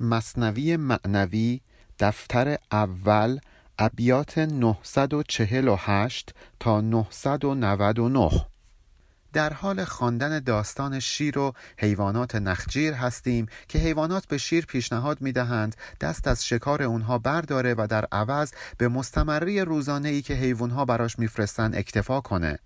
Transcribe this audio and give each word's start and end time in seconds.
مصنوی 0.00 0.76
معنوی 0.76 1.60
دفتر 1.98 2.58
اول 2.72 3.38
ابیات 3.78 4.38
948 4.38 6.34
تا 6.60 6.80
999 6.80 8.30
در 9.32 9.52
حال 9.52 9.84
خواندن 9.84 10.40
داستان 10.40 11.00
شیر 11.00 11.38
و 11.38 11.52
حیوانات 11.78 12.34
نخجیر 12.34 12.94
هستیم 12.94 13.46
که 13.68 13.78
حیوانات 13.78 14.26
به 14.26 14.38
شیر 14.38 14.66
پیشنهاد 14.66 15.20
می 15.20 15.32
دهند 15.32 15.76
دست 16.00 16.28
از 16.28 16.46
شکار 16.46 16.82
اونها 16.82 17.18
برداره 17.18 17.74
و 17.78 17.86
در 17.90 18.04
عوض 18.12 18.52
به 18.78 18.88
مستمری 18.88 19.60
روزانه 19.60 20.08
ای 20.08 20.22
که 20.22 20.34
حیوانها 20.34 20.84
براش 20.84 21.18
میفرستن 21.18 21.74
اکتفا 21.74 22.20
کنه. 22.20 22.58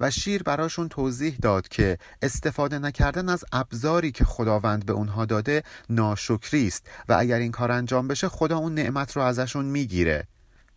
و 0.00 0.10
شیر 0.10 0.42
براشون 0.42 0.88
توضیح 0.88 1.36
داد 1.42 1.68
که 1.68 1.98
استفاده 2.22 2.78
نکردن 2.78 3.28
از 3.28 3.44
ابزاری 3.52 4.12
که 4.12 4.24
خداوند 4.24 4.86
به 4.86 4.92
اونها 4.92 5.24
داده 5.24 5.62
ناشکری 5.90 6.66
است 6.66 6.86
و 7.08 7.16
اگر 7.18 7.38
این 7.38 7.52
کار 7.52 7.72
انجام 7.72 8.08
بشه 8.08 8.28
خدا 8.28 8.58
اون 8.58 8.74
نعمت 8.74 9.16
رو 9.16 9.22
ازشون 9.22 9.64
می‌گیره. 9.64 10.26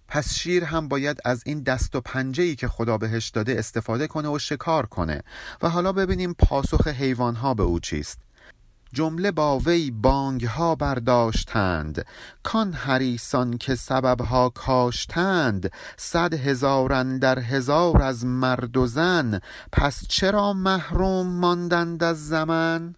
پس 0.07 0.33
شیر 0.33 0.63
هم 0.63 0.87
باید 0.87 1.17
از 1.25 1.43
این 1.45 1.63
دست 1.63 1.95
و 1.95 2.01
پنجه 2.01 2.43
ای 2.43 2.55
که 2.55 2.67
خدا 2.67 2.97
بهش 2.97 3.29
داده 3.29 3.59
استفاده 3.59 4.07
کنه 4.07 4.29
و 4.29 4.39
شکار 4.39 4.85
کنه. 4.85 5.21
و 5.61 5.69
حالا 5.69 5.93
ببینیم 5.93 6.33
پاسخ 6.33 6.87
حیوان 6.87 7.35
ها 7.35 7.53
به 7.53 7.63
او 7.63 7.79
چیست. 7.79 8.19
جمله 8.93 9.31
با 9.31 9.59
وی 9.59 9.91
بانگ 9.91 10.45
ها 10.45 10.75
برداشتند. 10.75 12.05
کان 12.43 12.73
حریسان 12.73 13.57
که 13.57 13.75
سبب 13.75 14.21
ها 14.21 14.49
کاشتند 14.49 15.71
صد 15.97 16.33
هزارن 16.33 17.17
در 17.17 17.39
هزار 17.39 18.01
از 18.01 18.25
مرد 18.25 18.77
و 18.77 18.87
زن. 18.87 19.39
پس 19.71 20.07
چرا 20.07 20.53
محروم 20.53 21.27
ماندند 21.27 22.03
از 22.03 22.27
زمن؟ 22.27 22.95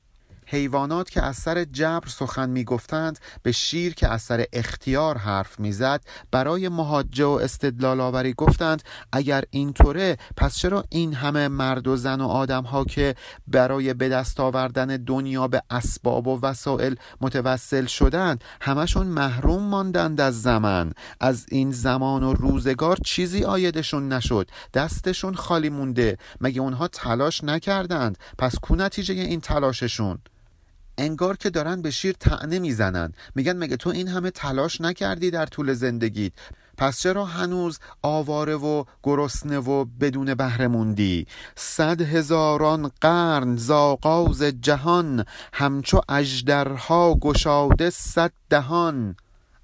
حیوانات 0.53 1.09
که 1.09 1.21
از 1.21 1.35
سر 1.35 1.63
جبر 1.63 2.07
سخن 2.07 2.49
می‌گفتند 2.49 3.19
به 3.43 3.51
شیر 3.51 3.93
که 3.93 4.07
از 4.07 4.21
سر 4.21 4.45
اختیار 4.53 5.17
حرف 5.17 5.59
می‌زد 5.59 6.01
برای 6.31 6.69
محاجه 6.69 7.25
و 7.25 7.29
استدلال 7.29 8.01
آوری 8.01 8.33
گفتند 8.33 8.83
اگر 9.11 9.43
اینطوره 9.49 10.17
پس 10.37 10.57
چرا 10.57 10.83
این 10.89 11.13
همه 11.13 11.47
مرد 11.47 11.87
و 11.87 11.95
زن 11.95 12.21
و 12.21 12.27
آدم 12.27 12.63
ها 12.63 12.83
که 12.85 13.15
برای 13.47 13.93
به 13.93 14.09
دست 14.09 14.39
آوردن 14.39 14.87
دنیا 14.87 15.47
به 15.47 15.61
اسباب 15.69 16.27
و 16.27 16.39
وسایل 16.41 16.95
متوسل 17.21 17.85
شدند 17.85 18.43
همشون 18.61 19.07
محروم 19.07 19.63
ماندند 19.63 20.21
از 20.21 20.41
زمان؟ 20.41 20.93
از 21.19 21.45
این 21.49 21.71
زمان 21.71 22.23
و 22.23 22.33
روزگار 22.33 22.97
چیزی 23.05 23.43
آیدشون 23.43 24.13
نشد 24.13 24.49
دستشون 24.73 25.35
خالی 25.35 25.69
مونده 25.69 26.17
مگه 26.41 26.61
اونها 26.61 26.87
تلاش 26.87 27.43
نکردند؟ 27.43 28.17
پس 28.37 28.59
کو 28.59 28.75
نتیجه 28.75 29.13
این 29.13 29.41
تلاششون؟ 29.41 30.19
انگار 30.97 31.37
که 31.37 31.49
دارن 31.49 31.81
به 31.81 31.91
شیر 31.91 32.15
تعنه 32.19 32.59
می‌زنن. 32.59 33.13
میگن 33.35 33.57
مگه 33.57 33.77
تو 33.77 33.89
این 33.89 34.07
همه 34.07 34.31
تلاش 34.31 34.81
نکردی 34.81 35.31
در 35.31 35.45
طول 35.45 35.73
زندگیت؟ 35.73 36.33
پس 36.77 36.99
چرا 36.99 37.25
هنوز 37.25 37.79
آواره 38.01 38.55
و 38.55 38.83
گرسنه 39.03 39.59
و 39.59 39.85
بدون 39.85 40.33
بهره 40.33 40.67
موندی؟ 40.67 41.27
صد 41.55 42.01
هزاران 42.01 42.91
قرن 43.01 43.55
زاغاز 43.55 44.43
جهان 44.43 45.25
همچو 45.53 46.01
اژدرها 46.09 47.15
گشاده 47.15 47.89
صد 47.89 48.31
دهان. 48.49 49.15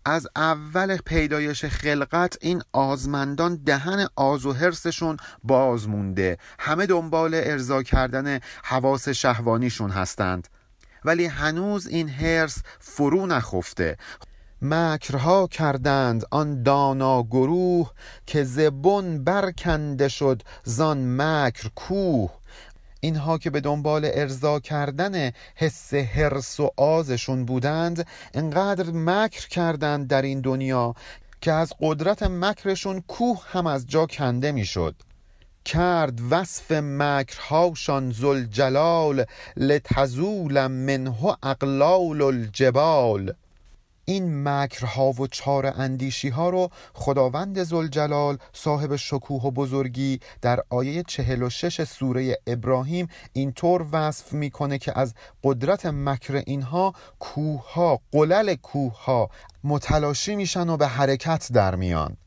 از 0.06 0.28
اول 0.36 0.98
پیدایش 0.98 1.66
خلقت 1.66 2.38
این 2.42 2.62
آزمندان 2.74 3.56
دهن 3.56 4.08
آز 4.16 4.46
و 4.46 4.54
حرسشون 4.54 5.18
باز 5.44 5.90
مونده. 5.90 6.38
همه 6.60 6.86
دنبال 6.86 7.32
ارضا 7.34 7.84
کردن 7.84 8.40
حواس 8.64 9.10
شهوانیشون 9.10 9.90
هستند. 9.90 10.48
ولی 11.06 11.26
هنوز 11.26 11.88
این 11.88 12.10
هرس 12.10 12.58
فرو 12.80 13.26
نخفته. 13.26 13.98
مکرها 14.62 15.48
کردند 15.48 16.26
آن 16.32 16.64
دانا 16.64 17.24
گروه 17.24 17.92
که 18.26 18.44
زبون 18.44 19.24
برکنده 19.24 20.08
شد 20.08 20.42
زان 20.64 21.22
مکر 21.22 21.70
کوه. 21.76 22.32
اینها 23.00 23.38
که 23.38 23.50
به 23.50 23.60
دنبال 23.60 24.10
ارضا 24.14 24.60
کردن 24.60 25.32
حس 25.56 25.94
هرس 25.94 26.60
و 26.60 26.72
آزشون 26.78 27.46
بودند 27.46 28.08
انقدر 28.34 28.92
مکر 28.92 29.48
کردند 29.48 30.08
در 30.08 30.22
این 30.22 30.42
دنیا 30.42 30.96
که 31.42 31.52
از 31.52 31.74
قدرت 31.82 32.24
مکرشون 32.24 33.04
کوه 33.08 33.42
هم 33.52 33.68
از 33.68 33.88
جا 33.88 34.06
کنده 34.06 34.52
می‌شد. 34.52 34.96
کرد 35.70 36.20
وصف 36.30 36.72
مکرهاشان 36.72 38.12
زلجلال 38.12 39.26
لتزول 39.58 40.68
منه 40.68 41.38
اقلال 41.44 42.22
الجبال. 42.22 43.34
این 44.06 44.48
مکرها 44.48 45.12
و 45.12 45.28
چار 45.28 45.66
اندیشی 45.66 46.30
ها 46.30 46.50
رو 46.50 46.70
خداوند 46.94 47.64
زلجلال 47.64 48.38
صاحب 48.54 48.96
شکوه 48.96 49.42
و 49.42 49.52
بزرگی 49.52 50.20
در 50.42 50.64
آیه 50.70 51.04
46 51.04 51.84
سوره 51.84 52.38
ابراهیم 52.48 53.08
اینطور 53.34 53.86
وصف 53.92 54.34
می‌کنه 54.34 54.78
که 54.78 55.00
از 55.00 55.14
قدرت 55.44 55.86
مکر 55.86 56.44
اینها 56.46 56.94
کوه 57.20 57.74
ها 57.74 58.00
قلل 58.12 58.56
کوه 58.56 59.04
ها 59.04 59.30
متلاشی 59.64 60.36
میشن 60.36 60.70
و 60.70 60.78
به 60.78 60.88
حرکت 60.88 61.50
در 61.54 61.76
میان. 61.76 62.18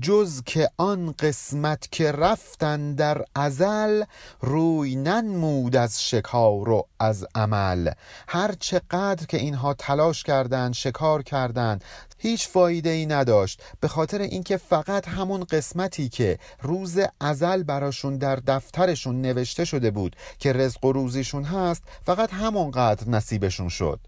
جز 0.00 0.42
که 0.46 0.70
آن 0.76 1.14
قسمت 1.18 1.88
که 1.92 2.12
رفتن 2.12 2.94
در 2.94 3.24
ازل 3.34 4.04
روی 4.40 4.96
ننمود 4.96 5.76
از 5.76 6.08
شکار 6.08 6.68
و 6.68 6.86
از 7.00 7.26
عمل. 7.34 7.90
هر 8.28 8.54
چقدر 8.60 9.26
که 9.26 9.36
اینها 9.36 9.74
تلاش 9.74 10.22
کردند 10.22 10.74
شکار 10.74 11.22
کردند 11.22 11.84
هیچ 12.18 12.48
فایده 12.48 12.90
ای 12.90 13.06
نداشت. 13.06 13.62
به 13.80 13.88
خاطر 13.88 14.20
اینکه 14.20 14.56
فقط 14.56 15.08
همون 15.08 15.44
قسمتی 15.44 16.08
که 16.08 16.38
روز 16.62 16.98
ازل 17.20 17.62
براشون 17.62 18.18
در 18.18 18.36
دفترشون 18.36 19.20
نوشته 19.20 19.64
شده 19.64 19.90
بود 19.90 20.16
که 20.38 20.52
رزق 20.52 20.84
و 20.84 20.92
روزیشون 20.92 21.44
هست 21.44 21.82
فقط 22.06 22.32
همونقدر 22.32 23.08
نصیبشون 23.08 23.68
شد. 23.68 24.00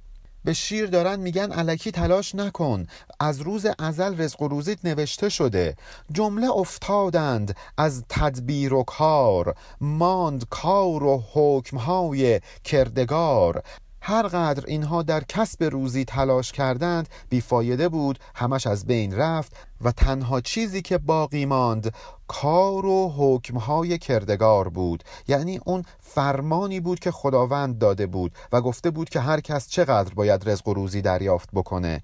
به 0.49 0.55
شیر 0.55 0.87
دارن 0.87 1.21
میگن 1.21 1.53
علکی 1.53 1.91
تلاش 1.91 2.35
نکن. 2.35 2.87
از 3.21 3.41
روز 3.41 3.67
ازل 3.79 4.21
رزق 4.21 4.43
و 4.43 4.49
روزیت 4.49 4.79
نوشته 4.85 5.29
شده. 5.29 5.77
جمله 6.13 6.51
افتادند 6.51 7.57
از 7.79 8.05
تدبیر 8.09 8.75
و 8.75 8.83
کار. 8.83 9.55
ماند 9.81 10.45
کار 10.51 11.05
و 11.05 11.23
حکمهای 11.33 12.41
کردگار. 12.65 13.63
هر 14.09 14.23
قدر 14.23 14.65
اینها 14.67 15.03
در 15.03 15.25
کسب 15.25 15.65
روزی 15.65 16.05
تلاش 16.05 16.53
کردند 16.53 17.09
بیفایده 17.29 17.89
بود 17.89 18.19
همش 18.35 18.67
از 18.67 18.87
بین 18.87 19.17
رفت 19.17 19.53
و 19.81 19.93
تنها 19.93 20.41
چیزی 20.41 20.83
که 20.83 20.99
باقی 20.99 21.47
ماند 21.47 21.95
کار 22.29 22.87
و 22.87 23.13
حکمهای 23.19 23.99
کردگار 23.99 24.69
بود. 24.69 25.05
یعنی 25.29 25.61
اون 25.67 25.85
فرمانی 26.01 26.81
بود 26.81 26.99
که 26.99 27.11
خداوند 27.11 27.79
داده 27.79 28.07
بود 28.07 28.33
و 28.53 28.61
گفته 28.61 28.91
بود 28.91 29.09
که 29.09 29.21
هر 29.21 29.41
کس 29.41 29.69
چقدر 29.69 30.15
باید 30.15 30.49
رزق 30.49 30.69
و 30.69 30.75
روزی 30.75 31.03
دریافت 31.03 31.49
بکنه. 31.53 32.03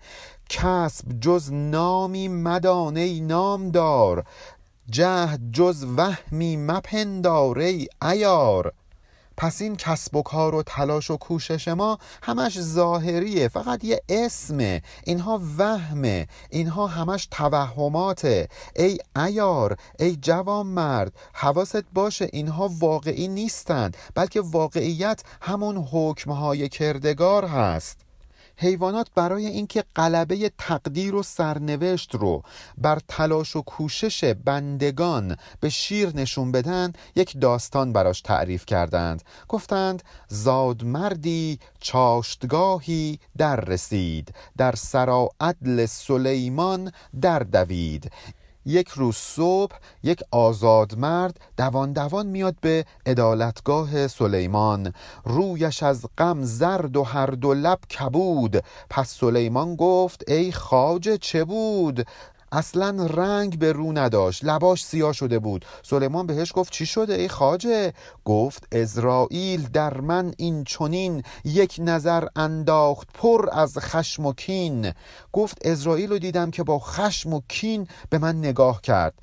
کسب 0.49 1.21
جز 1.21 1.53
نامی 1.53 2.29
مدانه 2.29 3.21
نام 3.21 3.71
دار 3.71 4.25
جهد 4.91 5.41
جز 5.53 5.85
وهمی 5.97 6.57
مپنداره 6.57 7.79
ایار 8.03 8.73
پس 9.37 9.63
این 9.63 9.77
کسب 9.77 10.17
و 10.17 10.23
کار 10.23 10.55
و 10.55 10.63
تلاش 10.63 11.11
و 11.11 11.17
کوشش 11.17 11.69
ما 11.69 11.99
همش 12.23 12.61
ظاهریه 12.61 13.49
فقط 13.49 13.85
یه 13.85 14.03
اسمه 14.09 14.83
اینها 15.05 15.41
وهمه 15.59 16.29
اینها 16.51 16.87
همش 16.87 17.29
توهماته. 17.31 18.49
ای 18.77 18.99
ایار 19.17 19.77
ای 19.99 20.17
جوان 20.17 20.67
مرد 20.67 21.13
حواست 21.33 21.85
باشه 21.93 22.29
اینها 22.33 22.71
واقعی 22.79 23.29
نیستند 23.29 23.97
بلکه 24.15 24.41
واقعیت 24.41 25.23
همون 25.41 25.89
حکمهای 25.93 26.69
کردگار 26.69 27.45
هست. 27.45 28.04
حیوانات 28.57 29.09
برای 29.15 29.47
اینکه 29.47 29.85
غلبه 29.97 30.53
تقدیر 30.59 31.15
و 31.15 31.23
سرنوشت 31.23 32.15
رو 32.15 32.43
بر 32.79 32.99
تلاش 33.09 33.57
و 33.57 33.63
کوشش 33.63 34.25
بندگان 34.25 35.37
به 35.61 35.69
شیر 35.69 36.17
نشون 36.17 36.53
بدن 36.53 36.93
یک 37.17 37.41
داستان 37.41 37.93
براش 37.93 38.21
تعریف 38.21 38.67
کردند. 38.67 39.23
گفتند 39.49 40.03
زاد 40.29 40.85
مردی 40.85 41.59
چاشتگاهی 41.81 43.19
در 43.37 43.57
رسید 43.61 44.35
در 44.57 44.75
سرا 44.75 45.31
عدل 45.41 45.87
سلیمان 45.87 46.93
در 47.21 47.39
دوید. 47.39 48.13
یک 48.67 48.89
روز 48.89 49.17
صبح 49.17 49.77
یک 50.03 50.21
آزاد 50.31 50.99
مرد 50.99 51.41
دوان 51.57 51.93
دوان 51.93 52.27
میاد 52.27 52.57
به 52.61 52.85
عدالتگاه 53.07 54.09
سلیمان. 54.09 54.93
رویش 55.25 55.83
از 55.83 56.07
غم 56.19 56.43
زرد 56.43 56.97
و 56.97 57.03
هر 57.03 57.27
دو 57.27 57.55
لب 57.55 57.79
کبود. 57.81 58.65
پس 58.91 59.11
سلیمان 59.11 59.77
گفت 59.77 60.31
ای 60.31 60.53
خاجه 60.53 61.19
چه 61.19 61.45
بود؟ 61.45 62.07
اصلا 62.55 63.07
رنگ 63.07 63.59
به 63.59 63.73
رو 63.73 63.93
نداشت 63.93 64.45
لباش 64.45 64.85
سیاه 64.85 65.13
شده 65.13 65.39
بود. 65.39 65.65
سلیمان 65.83 66.27
بهش 66.27 66.53
گفت 66.55 66.73
چی 66.73 66.87
شده 66.87 67.15
ای 67.15 67.29
خاجه 67.29 67.93
گفت 68.25 68.75
ازرائیل 68.75 69.63
در 69.63 70.01
من 70.01 70.35
این 70.37 70.65
چونین 70.65 71.23
یک 71.45 71.77
نظر 71.79 72.27
انداخت 72.37 73.09
پر 73.15 73.49
از 73.53 73.79
خشم 73.79 74.27
و 74.27 74.33
کین. 74.33 74.93
گفت 75.33 75.67
ازرائیل 75.67 76.11
رو 76.11 76.19
دیدم 76.19 76.51
که 76.51 76.63
با 76.63 76.79
خشم 76.79 77.33
و 77.33 77.41
کین 77.49 77.89
به 78.11 78.19
من 78.19 78.39
نگاه 78.39 78.83
کرد. 78.83 79.15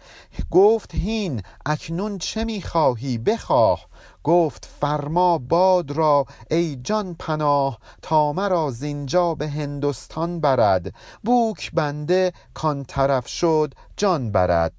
گفت 0.52 0.96
هین 0.96 1.42
اکنون 1.66 2.18
چه 2.18 2.44
می‌خواهی؟ 2.44 3.18
بخواه. 3.18 3.86
گفت 4.24 4.70
فرما 4.82 5.38
باد 5.38 5.92
را 5.92 6.26
ای 6.52 6.76
جان 6.76 7.16
پناه 7.20 7.78
تا 8.02 8.34
مرا 8.34 8.72
زینجا 8.72 9.36
به 9.36 9.50
هندوستان 9.50 10.40
برد. 10.40 10.94
بوک 11.24 11.72
بنده 11.74 12.34
کان 12.54 12.84
طرف 12.84 13.28
شد 13.28 13.74
جان 13.98 14.32
برد. 14.32 14.74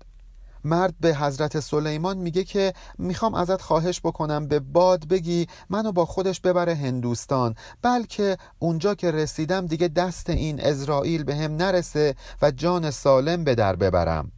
مرد 0.64 0.94
به 1.00 1.14
حضرت 1.14 1.60
سلیمان 1.60 2.18
میگه 2.18 2.44
که 2.44 2.72
می‌خوام 2.98 3.34
ازت 3.34 3.62
خواهش 3.62 4.00
بکنم 4.00 4.48
به 4.48 4.60
باد 4.60 5.08
بگی 5.08 5.46
منو 5.70 5.92
با 5.92 6.04
خودش 6.04 6.40
ببره 6.40 6.74
هندوستان. 6.74 7.54
بلکه 7.82 8.36
اونجا 8.58 8.94
که 8.94 9.10
رسیدم 9.10 9.66
دیگه 9.66 9.88
دست 9.88 10.30
این 10.30 10.60
اسرائیل 10.60 11.24
به 11.24 11.36
هم 11.36 11.56
نرسه 11.56 12.14
و 12.42 12.50
جان 12.50 12.90
سالم 12.90 13.44
به 13.44 13.54
در 13.54 13.76
ببرم. 13.76 14.32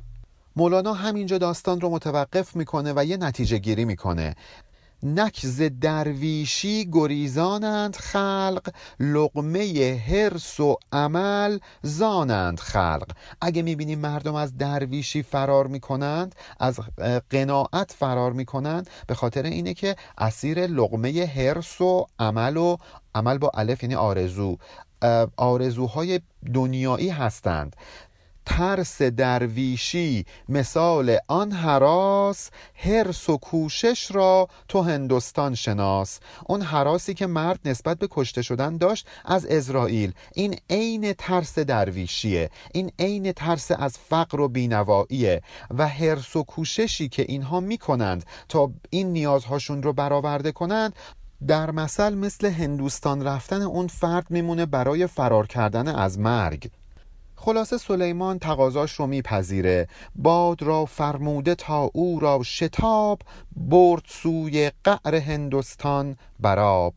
مولانا 0.56 0.92
همینجا 0.92 1.38
داستان 1.38 1.80
رو 1.80 1.90
متوقف 1.90 2.56
می‌کنه 2.56 2.92
و 2.96 3.04
یه 3.04 3.16
نتیجه 3.16 3.58
گیری 3.58 3.84
می‌کنه. 3.84 4.34
نکز 5.04 5.62
درویشی 5.80 6.88
گریزانند 6.92 7.96
خلق 7.96 8.70
لقمه 9.00 10.02
هرس 10.08 10.60
و 10.60 10.76
عمل 10.92 11.58
زانند 11.82 12.60
خلق. 12.60 13.10
اگه 13.40 13.62
می‌بینیم 13.62 13.98
مردم 13.98 14.34
از 14.34 14.56
درویشی 14.56 15.22
فرار 15.22 15.66
می‌کنند 15.66 16.34
از 16.60 16.80
قناعت 17.30 17.92
فرار 17.92 18.32
می‌کنند 18.32 18.90
به 19.06 19.14
خاطر 19.14 19.42
اینه 19.42 19.74
که 19.74 19.96
اسیر 20.18 20.66
لقمه 20.66 21.32
هرس 21.36 21.80
و 21.80 22.06
عمل 22.18 22.56
و 22.56 22.76
عمل 23.14 23.38
با 23.38 23.50
الف 23.54 23.82
یعنی 23.82 23.94
آرزو. 23.94 24.58
آرزوهای 25.36 26.20
دنیایی 26.54 27.08
هستند. 27.08 27.76
ترس 28.46 29.02
درویشی 29.02 30.26
مثال 30.48 31.18
آن 31.28 31.52
حراس 31.52 32.50
هرس 32.74 33.28
و 33.28 33.36
کوشش 33.36 34.10
را 34.10 34.48
تو 34.68 34.82
هندوستان 34.82 35.54
شناس. 35.54 36.20
اون 36.46 36.62
حراسی 36.62 37.14
که 37.14 37.26
مرد 37.26 37.60
نسبت 37.64 37.98
به 37.98 38.08
کشته 38.10 38.42
شدن 38.42 38.76
داشت 38.76 39.06
از 39.24 39.46
اسرائیل. 39.46 40.12
این 40.34 40.56
عین 40.70 41.12
ترس 41.12 41.58
درویشیه. 41.58 42.50
این 42.72 42.92
عین 42.98 43.32
ترس 43.32 43.70
از 43.70 43.98
فقر 43.98 44.40
و 44.40 44.48
بینواییه 44.48 45.42
و 45.78 45.88
هرس 45.88 46.36
و 46.36 46.42
کوششی 46.42 47.08
که 47.08 47.24
اینها 47.28 47.60
می‌کنند 47.60 48.26
تا 48.48 48.70
این 48.90 49.12
نیازهاشون 49.12 49.82
رو 49.82 49.92
برآورده 49.92 50.52
کنند. 50.52 50.94
در 51.46 51.70
مثل 51.70 52.14
مثل 52.14 52.50
هندوستان 52.50 53.24
رفتن 53.24 53.62
اون 53.62 53.86
فرد 53.86 54.26
میمونه 54.30 54.66
برای 54.66 55.06
فرار 55.06 55.46
کردن 55.46 55.88
از 55.88 56.18
مرگ. 56.18 56.70
خلاصه 57.44 57.78
سلیمان 57.78 58.38
تقاضاش 58.38 58.92
رو 58.92 59.06
میپذیره. 59.06 59.88
باد 60.16 60.62
را 60.62 60.84
فرموده 60.84 61.54
تا 61.54 61.90
او 61.92 62.20
را 62.20 62.42
شتاب 62.42 63.18
برد 63.56 64.02
سوی 64.08 64.70
قعر 64.84 65.14
هندوستان 65.14 66.16
براب 66.40 66.94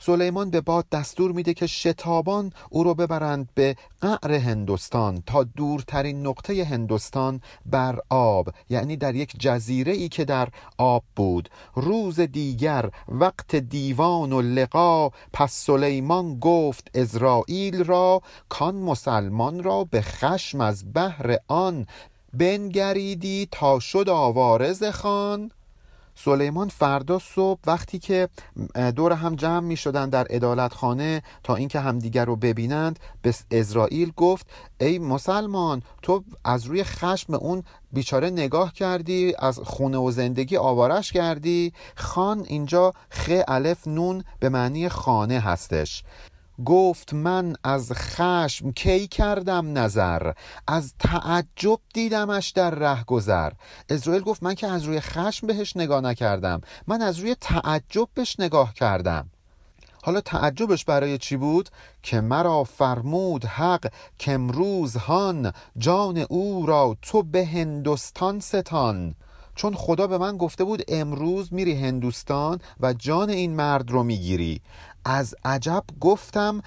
سلیمان 0.00 0.50
به 0.50 0.60
باد 0.60 0.88
دستور 0.92 1.32
میده 1.32 1.54
که 1.54 1.66
شتابان 1.66 2.52
او 2.70 2.84
رو 2.84 2.94
ببرند 2.94 3.48
به 3.54 3.76
قعر 4.00 4.32
هندوستان 4.32 5.22
تا 5.26 5.44
دورترین 5.44 6.26
نقطه 6.26 6.64
هندوستان 6.64 7.40
بر 7.66 7.98
آب 8.08 8.48
یعنی 8.70 8.96
در 8.96 9.14
یک 9.14 9.32
جزیره 9.38 9.92
ای 9.92 10.08
که 10.08 10.24
در 10.24 10.48
آب 10.78 11.04
بود. 11.16 11.48
روز 11.74 12.20
دیگر 12.20 12.90
وقت 13.08 13.56
دیوان 13.56 14.32
و 14.32 14.40
لقا 14.40 15.08
پس 15.32 15.52
سلیمان 15.52 16.38
گفت 16.40 16.90
ازرائیل 16.94 17.84
را 17.84 18.22
کان 18.48 18.74
مسلمان 18.74 19.62
را 19.62 19.84
به 19.84 20.02
خشم 20.02 20.60
از 20.60 20.92
بحر 20.94 21.36
آن 21.48 21.86
بنگریدی 22.32 23.48
تا 23.50 23.78
شد 23.78 24.08
آوارز 24.08 24.84
خان. 24.84 25.50
سلیمان 26.24 26.68
فردا 26.68 27.18
صبح 27.18 27.60
وقتی 27.66 27.98
که 27.98 28.28
دور 28.96 29.12
هم 29.12 29.36
جمع 29.36 29.60
می 29.60 29.76
شدن 29.76 30.08
در 30.08 30.26
ادالت 30.30 30.72
خانه 30.74 31.22
تا 31.42 31.54
اینکه 31.54 31.80
همدیگر 31.80 32.24
رو 32.24 32.36
ببینند 32.36 32.98
به 33.22 33.34
اسرائیل 33.50 34.12
گفت 34.16 34.46
ای 34.80 34.98
مسلمان 34.98 35.82
تو 36.02 36.24
از 36.44 36.64
روی 36.64 36.84
خشم 36.84 37.34
اون 37.34 37.62
بیچاره 37.92 38.30
نگاه 38.30 38.72
کردی 38.72 39.34
از 39.38 39.58
خونه 39.58 39.98
و 39.98 40.10
زندگی 40.10 40.56
آوارش 40.56 41.12
کردی 41.12 41.72
خان 41.96 42.44
اینجا 42.48 42.92
خ 43.10 43.30
الف 43.48 43.88
نون 43.88 44.24
به 44.40 44.48
معنی 44.48 44.88
خانه 44.88 45.40
هستش. 45.40 46.04
گفت 46.64 47.14
من 47.14 47.56
از 47.64 47.92
خشم 47.92 48.72
کی 48.72 49.06
کردم 49.06 49.78
نظر؟ 49.78 50.32
از 50.66 50.94
تعجب 50.98 51.78
دیدمش 51.94 52.50
در 52.50 52.70
ره 52.70 53.04
گذر. 53.04 53.52
اسرائیل 53.88 54.22
گفت 54.22 54.42
من 54.42 54.54
که 54.54 54.66
از 54.66 54.82
روی 54.82 55.00
خشم 55.00 55.46
بهش 55.46 55.76
نگاه 55.76 56.00
نکردم. 56.00 56.60
من 56.86 57.02
از 57.02 57.18
روی 57.18 57.36
تعجب 57.40 58.08
بهش 58.14 58.40
نگاه 58.40 58.74
کردم. 58.74 59.30
حالا 60.02 60.20
تعجبش 60.20 60.84
برای 60.84 61.18
چی 61.18 61.36
بود؟ 61.36 61.68
که 62.02 62.20
مرا 62.20 62.64
فرمود 62.64 63.44
حق 63.44 63.92
که 64.18 64.38
هان 65.06 65.52
جان 65.78 66.18
او 66.18 66.66
را 66.66 66.96
تو 67.02 67.22
به 67.22 67.46
هندوستان 67.46 68.40
ستان. 68.40 69.14
چون 69.54 69.74
خدا 69.74 70.06
به 70.06 70.18
من 70.18 70.36
گفته 70.36 70.64
بود 70.64 70.82
امروز 70.88 71.52
میری 71.52 71.74
هندوستان 71.74 72.60
و 72.80 72.92
جان 72.92 73.30
این 73.30 73.56
مرد 73.56 73.90
رو 73.90 74.02
می‌گیری. 74.02 74.60
از 75.04 75.34
عجب 75.44 75.84
گفتم 76.00 76.62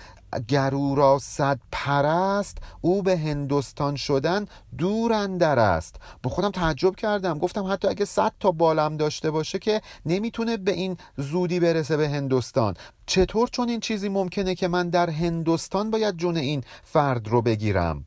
گرو 0.47 0.95
را 0.95 1.19
صد 1.21 1.59
پرست 1.71 2.57
او 2.81 3.03
به 3.03 3.17
هندوستان 3.17 3.95
شدن 3.95 4.45
دور 4.77 5.13
اندر 5.13 5.59
است. 5.59 5.95
با 6.23 6.29
خودم 6.29 6.51
تعجب 6.51 6.95
کردم. 6.95 7.39
گفتم 7.39 7.71
حتی 7.71 7.87
اگه 7.87 8.05
صد 8.05 8.31
تا 8.39 8.51
بالم 8.51 8.97
داشته 8.97 9.31
باشه 9.31 9.59
که 9.59 9.81
نمی‌تونه 10.05 10.57
به 10.57 10.71
این 10.71 10.97
زودی 11.17 11.59
برسه 11.59 11.97
به 11.97 12.09
هندوستان 12.09 12.73
چطور 13.05 13.47
چون 13.47 13.69
این 13.69 13.79
چیزی 13.79 14.09
ممکنه 14.09 14.55
که 14.55 14.67
من 14.67 14.89
در 14.89 15.09
هندوستان 15.09 15.91
باید 15.91 16.17
جون 16.17 16.37
این 16.37 16.63
فرد 16.83 17.27
رو 17.27 17.41
بگیرم؟ 17.41 18.05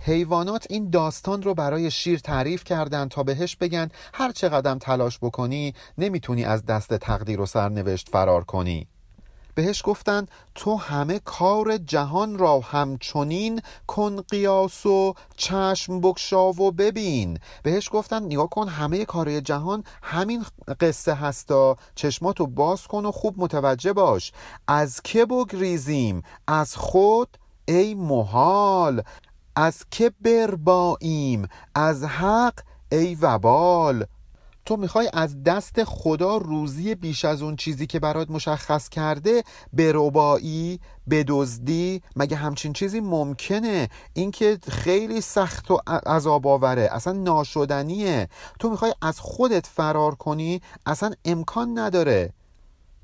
حیوانات 0.00 0.66
این 0.70 0.90
داستان 0.90 1.42
رو 1.42 1.54
برای 1.54 1.90
شیر 1.90 2.18
تعریف 2.18 2.64
کردند 2.64 3.10
تا 3.10 3.22
بهش 3.22 3.56
بگن 3.56 3.88
هر 4.14 4.32
چقدر 4.32 4.74
تلاش 4.74 5.18
بکنی 5.18 5.74
نمی‌تونی 5.98 6.44
از 6.44 6.66
دست 6.66 6.94
تقدیر 6.94 7.40
و 7.40 7.46
سرنوشت 7.46 8.08
فرار 8.08 8.44
کنی. 8.44 8.88
بهش 9.54 9.82
گفتن 9.84 10.26
تو 10.54 10.76
همه 10.76 11.18
کار 11.18 11.78
جهان 11.78 12.38
را 12.38 12.60
همچنین 12.60 13.60
کن 13.86 14.20
قیاس 14.20 14.86
و 14.86 15.14
چشم 15.36 16.00
بکشا 16.00 16.48
و 16.48 16.72
ببین. 16.72 17.38
بهش 17.62 17.88
گفتن 17.92 18.22
نگاه 18.22 18.48
کن 18.48 18.68
همه 18.68 19.04
کار 19.04 19.40
جهان 19.40 19.84
همین 20.02 20.44
قصه 20.80 21.14
هستا 21.14 21.76
چشماتو 21.94 22.46
باز 22.46 22.86
کن 22.86 23.06
و 23.06 23.12
خوب 23.12 23.34
متوجه 23.38 23.92
باش. 23.92 24.32
از 24.68 25.00
که 25.02 25.26
بگریزیم؟ 25.26 26.22
از 26.46 26.76
خود؟ 26.76 27.38
ای 27.68 27.94
محال! 27.94 29.02
از 29.56 29.84
که 29.90 30.12
برباییم؟ 30.20 31.48
از 31.74 32.04
حق؟ 32.04 32.54
ای 32.92 33.14
وبال! 33.14 34.04
تو 34.66 34.76
می‌خوای 34.76 35.10
از 35.12 35.42
دست 35.42 35.84
خدا 35.84 36.36
روزی 36.36 36.94
بیش 36.94 37.24
از 37.24 37.42
اون 37.42 37.56
چیزی 37.56 37.86
که 37.86 38.00
برات 38.00 38.30
مشخص 38.30 38.88
کرده 38.88 39.42
به 39.72 39.92
ربایی 39.94 40.80
به 41.06 41.24
دزدی 41.28 42.02
مگه 42.16 42.36
همچین 42.36 42.72
چیزی 42.72 43.00
ممکنه؟ 43.00 43.88
اینکه 44.12 44.58
خیلی 44.68 45.20
سخت 45.20 45.70
و 45.70 45.78
عذاب 46.06 46.46
آوره 46.46 46.88
اصلا 46.92 47.12
ناشدنیه. 47.12 48.28
تو 48.58 48.70
می‌خوای 48.70 48.94
از 49.02 49.20
خودت 49.20 49.66
فرار 49.66 50.14
کنی 50.14 50.60
اصلا 50.86 51.12
امکان 51.24 51.78
نداره. 51.78 52.32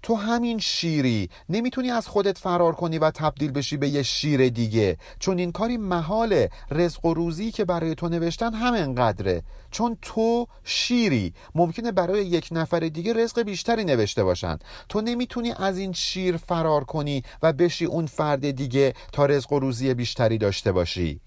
تو 0.02 0.14
همین 0.14 0.58
شیری 0.58 1.30
نمی‌تونی 1.48 1.90
از 1.90 2.08
خودت 2.08 2.38
فرار 2.38 2.74
کنی 2.74 2.98
و 2.98 3.10
تبدیل 3.10 3.52
بشی 3.52 3.76
به 3.76 3.88
یه 3.88 4.02
شیر 4.02 4.48
دیگه. 4.48 4.96
چون 5.18 5.38
این 5.38 5.52
کاری 5.52 5.76
محاله 5.76 6.50
رزق 6.70 7.04
و 7.04 7.14
روزی 7.14 7.50
که 7.50 7.64
برای 7.64 7.94
تو 7.94 8.08
نوشتن 8.08 8.54
همینقدره 8.54 9.42
چون 9.70 9.98
تو 10.02 10.46
شیری. 10.64 11.34
ممکنه 11.54 11.92
برای 11.92 12.26
یک 12.26 12.48
نفر 12.52 12.80
دیگه 12.80 13.12
رزق 13.12 13.42
بیشتری 13.42 13.84
نوشته 13.84 14.24
باشن. 14.24 14.58
تو 14.88 15.00
نمی‌تونی 15.00 15.52
از 15.52 15.78
این 15.78 15.92
شیر 15.92 16.36
فرار 16.36 16.84
کنی 16.84 17.22
و 17.42 17.52
بشی 17.52 17.84
اون 17.84 18.06
فرد 18.06 18.50
دیگه 18.50 18.94
تا 19.12 19.26
رزق 19.26 19.52
و 19.52 19.58
روزی 19.58 19.94
بیشتری 19.94 20.38
داشته 20.38 20.72
باشی. 20.72 21.20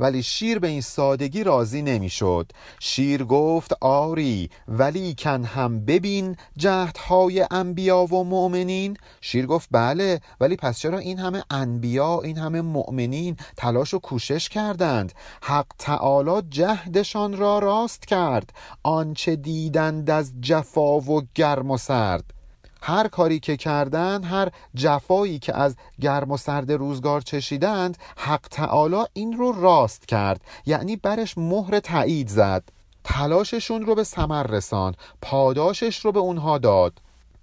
ولی 0.00 0.22
شیر 0.22 0.58
به 0.58 0.68
این 0.68 0.80
سادگی 0.80 1.44
راضی 1.44 1.82
نمی‌شد. 1.82 2.52
شیر 2.80 3.24
گفت 3.24 3.72
آری 3.80 4.50
ولی 4.68 5.14
کن 5.18 5.44
هم 5.44 5.84
ببین 5.84 6.36
جهدهای 6.56 7.46
انبیا 7.50 8.04
و 8.04 8.24
مؤمنین. 8.24 8.96
شیر 9.20 9.46
گفت 9.46 9.68
بله 9.72 10.20
ولی 10.40 10.56
پس 10.56 10.78
چرا 10.78 10.98
این 10.98 11.18
همه 11.18 11.42
انبیا 11.50 12.20
این 12.20 12.38
همه 12.38 12.60
مؤمنین 12.60 13.36
تلاش 13.56 13.94
و 13.94 13.98
کوشش 13.98 14.48
کردند؟ 14.48 15.12
حق 15.42 15.66
تعالی 15.78 16.42
جهدشان 16.50 17.36
را 17.36 17.58
راست 17.58 18.06
کرد. 18.06 18.52
آنچه 18.82 19.36
دیدند 19.36 20.10
از 20.10 20.32
جفا 20.40 21.00
و 21.00 21.22
گرم 21.34 21.70
و 21.70 21.78
سرد. 21.78 22.39
هر 22.82 23.08
کاری 23.08 23.40
که 23.40 23.56
کردند 23.56 24.24
هر 24.24 24.48
جفایی 24.74 25.38
که 25.38 25.56
از 25.56 25.76
گرم 26.00 26.30
و 26.30 26.36
سرد 26.36 26.72
روزگار 26.72 27.20
چشیدند 27.20 27.98
حق 28.16 28.46
تعالی 28.50 29.04
این 29.12 29.32
رو 29.32 29.52
راست 29.52 30.08
کرد. 30.08 30.40
یعنی 30.66 30.96
برش 30.96 31.38
مهر 31.38 31.80
تایید 31.80 32.28
زد. 32.28 32.64
تلاششون 33.04 33.86
رو 33.86 33.94
به 33.94 34.04
ثمر 34.04 34.42
رساند. 34.42 34.96
پاداشش 35.22 35.98
رو 35.98 36.12
به 36.12 36.20
اونها 36.20 36.58
داد. 36.58 36.92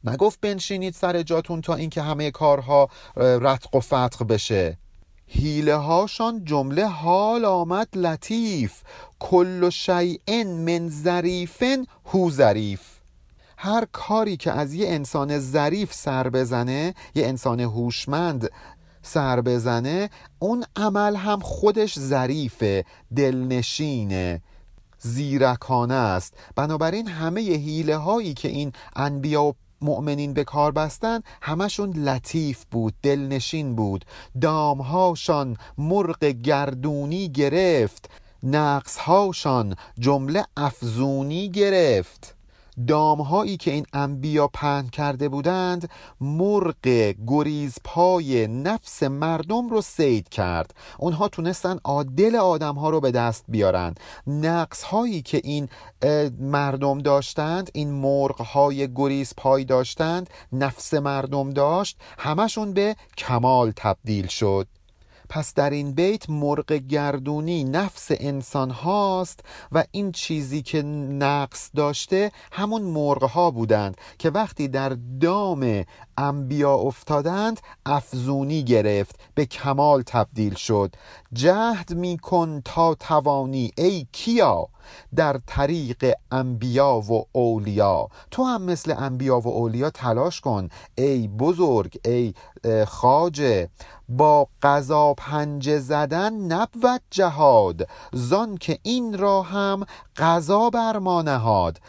نگفت 0.03 0.41
بنشینید 0.41 0.93
سر 0.93 1.21
جاتون 1.23 1.61
تا 1.61 1.75
اینکه 1.75 2.01
همه 2.01 2.31
کارها 2.31 2.89
رتق 3.15 3.75
و 3.75 3.79
فتق 3.79 4.23
بشه. 4.29 4.77
هیله 5.27 5.75
هاشان 5.75 6.45
جمله 6.45 6.87
حال 6.87 7.45
آمد 7.45 7.87
لطیف. 7.97 8.81
کل 9.19 9.69
شیء 9.69 10.43
من 10.45 10.89
ظریفن 10.89 11.85
هو 12.05 12.29
ظریف. 12.29 12.96
هر 13.57 13.85
کاری 13.91 14.37
که 14.37 14.51
از 14.51 14.73
یه 14.73 14.87
انسان 14.87 15.39
ظریف 15.39 15.93
سر 15.93 16.29
بزنه 16.29 16.93
یه 17.15 17.27
انسان 17.27 17.59
هوشمند 17.59 18.49
سر 19.01 19.41
بزنه 19.41 20.09
اون 20.39 20.65
عمل 20.75 21.15
هم 21.15 21.39
خودش 21.39 21.99
ظریفه 21.99 22.85
دلنشینه 23.15 24.41
زیرکانه 24.99 25.93
است. 25.93 26.33
بنابراین 26.55 27.07
همه 27.07 27.41
هیله 27.41 27.97
هایی 27.97 28.33
که 28.33 28.47
این 28.47 28.73
انبیا 28.95 29.43
و 29.43 29.53
مؤمنین 29.81 30.33
به 30.33 30.43
کار 30.43 30.71
بستن 30.71 31.21
همشون 31.41 31.93
لطیف 31.93 32.65
بود 32.71 32.93
دلنشین 33.01 33.75
بود. 33.75 34.05
دامهاشان 34.41 35.57
مرغ 35.77 36.25
گردونی 36.25 37.29
گرفت 37.29 38.09
نقصهاشان 38.43 39.75
جمله 39.99 40.45
افزونی 40.57 41.49
گرفت. 41.49 42.36
دامهایی 42.87 43.57
که 43.57 43.71
این 43.71 43.85
انبیا 43.93 44.47
پهن 44.47 44.87
کرده 44.87 45.29
بودند 45.29 45.89
مرغ 46.21 47.13
گریز 47.27 47.75
پای 47.83 48.47
نفس 48.47 49.03
مردم 49.03 49.69
رو 49.69 49.81
سید 49.81 50.29
کرد. 50.29 50.73
اونها 50.99 51.27
تونستن 51.27 51.79
عادل 51.83 52.35
آدم 52.35 52.75
ها 52.75 52.89
رو 52.89 52.99
به 52.99 53.11
دست 53.11 53.45
بیارن. 53.47 53.95
نقص 54.27 54.83
هایی 54.83 55.21
که 55.21 55.41
این 55.43 55.69
مردم 56.39 56.97
داشتند 56.97 57.69
این 57.73 57.91
مرغ 57.91 58.41
های 58.41 58.93
گریز 58.95 59.33
پای 59.37 59.65
داشتند 59.65 60.29
نفس 60.51 60.93
مردم 60.93 61.49
داشت 61.49 61.97
همشون 62.17 62.73
به 62.73 62.95
کمال 63.17 63.73
تبدیل 63.75 64.27
شد. 64.27 64.67
پس 65.29 65.53
در 65.53 65.69
این 65.69 65.91
بیت 65.91 66.29
مرغ 66.29 66.73
گردونی 66.73 67.63
نفس 67.63 68.07
انسان 68.09 68.69
هاست 68.69 69.39
و 69.71 69.83
این 69.91 70.11
چیزی 70.11 70.61
که 70.61 70.81
نقص 70.81 71.69
داشته 71.75 72.31
همون 72.51 72.81
مرغ 72.81 73.23
ها 73.23 73.51
بودند 73.51 73.97
که 74.19 74.29
وقتی 74.29 74.67
در 74.67 74.97
دام 75.21 75.83
انبیا 76.17 76.73
افتادند 76.73 77.59
افزونی 77.85 78.63
گرفت 78.63 79.15
به 79.35 79.45
کمال 79.45 80.01
تبدیل 80.01 80.55
شد. 80.55 80.95
جهد 81.33 81.93
میکن 81.93 82.61
تا 82.65 82.95
توانی 82.95 83.71
ای 83.77 84.07
کیا؟ 84.11 84.67
در 85.15 85.39
طریق 85.47 86.13
انبیا 86.31 86.99
و 86.99 87.25
اولیا. 87.31 88.07
تو 88.31 88.43
هم 88.43 88.61
مثل 88.61 88.95
انبیا 88.97 89.39
و 89.39 89.47
اولیا 89.47 89.89
تلاش 89.89 90.41
کن 90.41 90.69
ای 90.95 91.27
بزرگ 91.27 91.99
ای 92.05 92.33
خاجه 92.87 93.69
با 94.09 94.47
قضا 94.61 95.13
پنجه 95.13 95.79
زدن 95.79 96.33
نبود 96.33 97.01
جهاد 97.11 97.87
زان 98.13 98.57
که 98.57 98.79
این 98.83 99.17
را 99.17 99.41
هم 99.41 99.85
قضا 100.17 100.69
بر 100.69 100.97
ما 100.97 101.21
نهاد. 101.21 101.79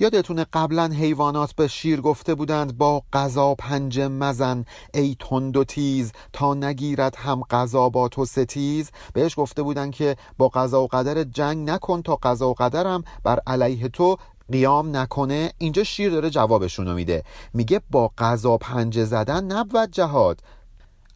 یادتونه 0.00 0.46
قبلا 0.52 0.86
حیوانات 0.86 1.52
به 1.52 1.68
شیر 1.68 2.00
گفته 2.00 2.34
بودند 2.34 2.78
با 2.78 3.02
قضا 3.12 3.54
پنجه 3.54 4.08
مزن 4.08 4.64
ای 4.94 5.16
تند 5.20 5.56
و 5.56 5.64
تیز 5.64 6.12
تا 6.32 6.54
نگیرد 6.54 7.16
هم 7.16 7.42
قضا 7.50 7.88
با 7.88 8.08
تو 8.08 8.24
ستیز. 8.24 8.90
بهش 9.12 9.38
گفته 9.38 9.62
بودند 9.62 9.92
که 9.92 10.16
با 10.38 10.48
قضا 10.48 10.82
و 10.82 10.86
قدر 10.86 11.24
جنگ 11.24 11.70
نکن 11.70 12.02
تا 12.02 12.16
قضا 12.16 12.48
و 12.48 12.54
قدرم 12.54 13.04
بر 13.24 13.40
علیه 13.46 13.88
تو 13.88 14.16
قیام 14.52 14.96
نکنه. 14.96 15.52
اینجا 15.58 15.84
شیر 15.84 16.10
داره 16.10 16.30
جوابشونو 16.30 16.94
میده. 16.94 17.22
میگه 17.54 17.80
با 17.90 18.10
قضا 18.18 18.56
پنجه 18.56 19.04
زدن 19.04 19.44
نبود 19.44 19.90
جهاد. 19.90 20.42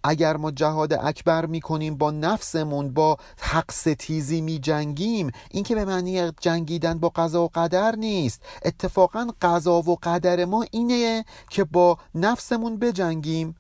اگر 0.05 0.37
ما 0.37 0.51
جهاد 0.51 0.93
اکبر 0.93 1.47
می‌کنیم 1.47 1.97
با 1.97 2.11
نفسمون 2.11 2.95
با 2.95 3.17
حق 3.41 3.71
ستیزی 3.71 4.41
می 4.41 4.59
جنگیم 4.59 5.31
این 5.51 5.65
که 5.65 5.75
به 5.75 5.85
معنی 5.85 6.31
جنگیدن 6.41 6.99
با 6.99 7.09
قضا 7.09 7.45
و 7.45 7.51
قدر 7.55 7.97
نیست. 7.97 8.43
اتفاقا 8.65 9.29
قضا 9.43 9.83
و 9.83 9.97
قدر 10.03 10.45
ما 10.45 10.65
اینه 10.71 11.25
که 11.51 11.65
با 11.65 11.99
نفسمون 12.15 12.77
بجنگیم. 12.77 13.57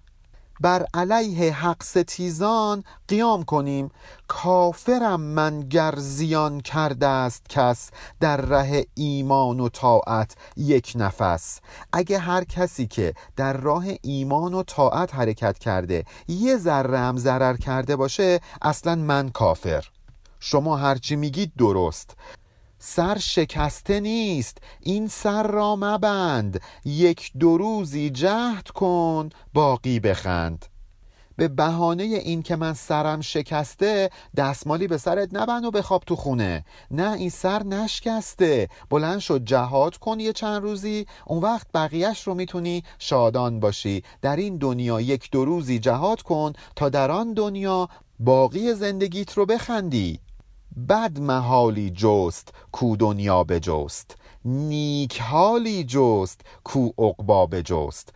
بر 0.62 0.86
علیه 0.94 1.52
حق 1.52 1.82
ستیزان 1.82 2.84
قیام 3.08 3.42
کنیم. 3.42 3.90
کافرم 4.28 5.20
من 5.20 5.60
گر 5.60 5.94
زیان 5.96 6.60
کرده 6.60 7.06
است 7.06 7.48
کس 7.48 7.90
در 8.20 8.36
ره 8.36 8.86
ایمان 8.94 9.60
و 9.60 9.68
طاعت 9.68 10.36
یک 10.56 10.92
نفس. 10.94 11.60
اگه 11.92 12.18
هر 12.18 12.44
کسی 12.44 12.86
که 12.86 13.14
در 13.36 13.52
راه 13.52 13.84
ایمان 14.02 14.54
و 14.54 14.62
طاعت 14.62 15.14
حرکت 15.14 15.58
کرده 15.58 16.04
یه 16.28 16.56
ذره 16.56 16.98
هم 16.98 17.16
ضرر 17.16 17.56
کرده 17.56 17.96
باشه 17.96 18.40
اصلا 18.62 18.94
من 18.94 19.28
کافر. 19.28 19.84
شما 20.40 20.76
هرچی 20.76 21.16
میگید 21.16 21.52
درست. 21.58 22.16
سر 22.84 23.18
شکسته 23.18 24.00
نیست. 24.00 24.58
این 24.80 25.08
سر 25.08 25.42
را 25.42 25.76
مبند. 25.76 26.60
یک 26.84 27.30
دو 27.38 27.58
روزی 27.58 28.10
جهد 28.10 28.68
کن 28.68 29.28
باقی 29.54 30.00
بخند. 30.00 30.66
به 31.36 31.48
بهانه 31.48 32.02
این 32.02 32.42
که 32.42 32.56
من 32.56 32.74
سرم 32.74 33.20
شکسته 33.20 34.10
دستمالی 34.36 34.86
به 34.86 34.98
سرت 34.98 35.28
نبند 35.32 35.64
و 35.64 35.70
بخواب 35.70 36.02
تو 36.06 36.16
خونه. 36.16 36.64
نه 36.90 37.12
این 37.12 37.30
سر 37.30 37.62
نشکسته. 37.62 38.68
بلند 38.90 39.18
شد 39.18 39.44
جهاد 39.44 39.96
کن 39.96 40.20
یه 40.20 40.32
چند 40.32 40.62
روزی. 40.62 41.06
اون 41.26 41.42
وقت 41.42 41.66
بقیهش 41.74 42.22
رو 42.22 42.34
می‌تونی 42.34 42.84
شادان 42.98 43.60
باشی. 43.60 44.02
در 44.22 44.36
این 44.36 44.56
دنیا 44.56 45.00
یک 45.00 45.30
دو 45.30 45.44
روزی 45.44 45.78
جهاد 45.78 46.22
کن 46.22 46.52
تا 46.76 46.88
در 46.88 47.10
آن 47.10 47.34
دنیا 47.34 47.88
باقی 48.18 48.74
زندگیت 48.74 49.32
رو 49.32 49.46
بخندی. 49.46 50.20
بد 50.88 51.18
محالی 51.18 51.90
جست 51.90 52.54
کو 52.72 52.96
دنیا 52.96 53.44
بجست 53.44 54.16
نیک 54.44 55.20
حالی 55.20 55.84
جست 55.84 56.40
کو 56.64 56.88
عقبا 56.98 57.46
بجست. 57.46 58.12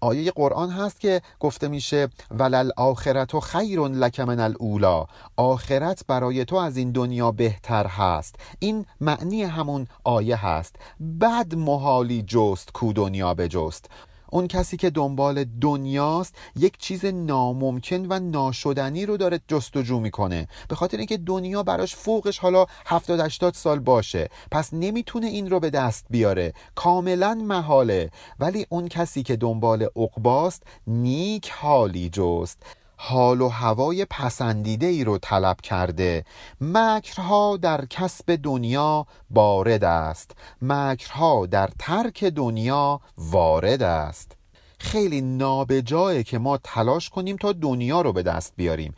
آیه 0.00 0.30
قرآن 0.30 0.70
هست 0.70 1.00
که 1.00 1.22
گفته 1.40 1.68
میشه 1.68 2.08
ولل 2.30 2.70
آخرت 2.76 3.34
و 3.34 3.40
خیر 3.40 3.80
لک 3.80 4.20
من 4.20 4.40
الاولا 4.40 5.06
آخرت 5.36 6.04
برای 6.08 6.44
تو 6.44 6.56
از 6.56 6.76
این 6.76 6.92
دنیا 6.92 7.30
بهتر 7.32 7.86
هست. 7.86 8.34
این 8.58 8.86
معنی 9.00 9.42
همون 9.42 9.86
آیه 10.04 10.46
هست. 10.46 10.76
بد 11.20 11.54
محالی 11.54 12.22
جست 12.22 12.72
کو 12.72 12.92
دنیا 12.92 13.34
بجست. 13.34 13.90
اون 14.30 14.48
کسی 14.48 14.76
که 14.76 14.90
دنبال 14.90 15.44
دنیاست 15.44 16.34
یک 16.56 16.78
چیز 16.78 17.04
ناممکن 17.04 18.06
و 18.08 18.18
ناشدنی 18.18 19.06
رو 19.06 19.16
داره 19.16 19.40
جستجو 19.48 20.00
می‌کنه. 20.00 20.48
به 20.68 20.74
خاطر 20.74 20.96
اینکه 20.96 21.16
دنیا 21.16 21.62
براش 21.62 21.96
فوقش 21.96 22.38
حالا 22.38 22.66
70 22.86 23.20
80 23.20 23.54
سال 23.54 23.78
باشه. 23.78 24.28
پس 24.50 24.74
نمی‌تونه 24.74 25.26
این 25.26 25.50
رو 25.50 25.60
به 25.60 25.70
دست 25.70 26.06
بیاره. 26.10 26.52
کاملا 26.74 27.34
محاله. 27.34 28.10
ولی 28.40 28.66
اون 28.68 28.88
کسی 28.88 29.22
که 29.22 29.36
دنبال 29.36 29.88
عقباست 29.96 30.62
نیک 30.86 31.50
حالی 31.50 32.10
جست. 32.12 32.62
حال 33.02 33.40
و 33.40 33.48
هوای 33.48 34.04
پسندیده 34.04 34.86
ای 34.86 35.04
رو 35.04 35.18
طلب 35.18 35.60
کرده. 35.60 36.24
مکرها 36.60 37.56
در 37.56 37.84
کسب 37.84 38.38
دنیا 38.42 39.06
بارد 39.30 39.84
است. 39.84 40.30
مکرها 40.62 41.46
در 41.46 41.70
ترک 41.78 42.24
دنیا 42.24 43.00
وارد 43.18 43.82
است. 43.82 44.32
خیلی 44.78 45.20
نابجایه 45.20 46.22
که 46.22 46.38
ما 46.38 46.58
تلاش 46.64 47.10
کنیم 47.10 47.36
تا 47.36 47.52
دنیا 47.52 48.00
رو 48.00 48.12
به 48.12 48.22
دست 48.22 48.52
بیاریم. 48.56 48.94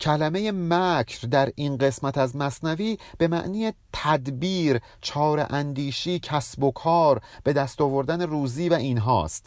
کلمه 0.00 0.52
مکر 0.52 1.26
در 1.26 1.52
این 1.54 1.76
قسمت 1.76 2.18
از 2.18 2.36
مصنوی 2.36 2.98
به 3.18 3.28
معنی 3.28 3.72
تدبیر 3.92 4.80
چار 5.00 5.46
اندیشی 5.50 6.18
کسب 6.18 6.62
و 6.62 6.70
کار 6.70 7.20
به 7.44 7.52
دست 7.52 7.80
آوردن 7.80 8.22
روزی 8.22 8.68
و 8.68 8.74
اینهاست. 8.74 9.46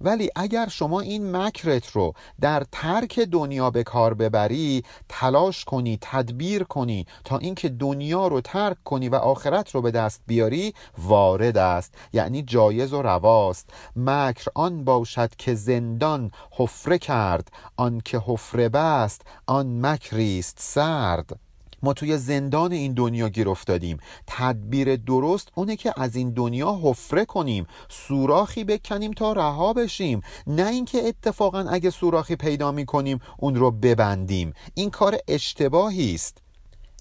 ولی 0.00 0.30
اگر 0.36 0.68
شما 0.68 1.00
این 1.00 1.36
مکرت 1.36 1.90
رو 1.90 2.12
در 2.40 2.66
ترک 2.72 3.20
دنیا 3.20 3.70
به 3.70 3.82
کار 3.82 4.14
ببری 4.14 4.84
تلاش 5.08 5.64
کنی 5.64 5.98
تدبیر 6.00 6.64
کنی 6.64 7.06
تا 7.24 7.38
اینکه 7.38 7.68
دنیا 7.68 8.28
رو 8.28 8.40
ترک 8.40 8.76
کنی 8.84 9.08
و 9.08 9.14
آخرت 9.14 9.70
رو 9.70 9.82
به 9.82 9.90
دست 9.90 10.22
بیاری 10.26 10.74
وارد 10.98 11.58
است. 11.58 11.94
یعنی 12.12 12.42
جایز 12.42 12.92
و 12.92 13.02
رواست. 13.02 13.70
مکر 13.96 14.50
آن 14.54 14.84
باشد 14.84 15.34
که 15.34 15.54
زندان 15.54 16.30
حفره 16.50 16.98
کرد 16.98 17.52
آن 17.76 18.00
که 18.04 18.22
حفره 18.26 18.68
بست 18.68 19.22
آن 19.46 19.86
مکریست 19.86 20.56
سرد. 20.60 21.49
ما 21.82 21.92
توی 21.92 22.18
زندان 22.18 22.72
این 22.72 22.94
دنیا 22.94 23.28
گیر 23.28 23.48
افتادیم. 23.48 23.98
تدبیر 24.26 24.96
درست 24.96 25.48
اونه 25.54 25.76
که 25.76 25.92
از 25.96 26.16
این 26.16 26.30
دنیا 26.30 26.80
حفره 26.82 27.24
کنیم 27.24 27.66
سوراخی 27.88 28.64
بکنیم 28.64 29.12
تا 29.12 29.32
رها 29.32 29.72
بشیم. 29.72 30.20
نه 30.46 30.68
اینکه 30.68 31.08
اتفاقا 31.08 31.58
اگه 31.58 31.90
سوراخی 31.90 32.36
پیدا 32.36 32.72
می‌کنیم 32.72 33.20
اون 33.38 33.54
رو 33.54 33.70
ببندیم. 33.70 34.52
این 34.74 34.90
کار 34.90 35.18
اشتباهی 35.28 36.14
است. 36.14 36.38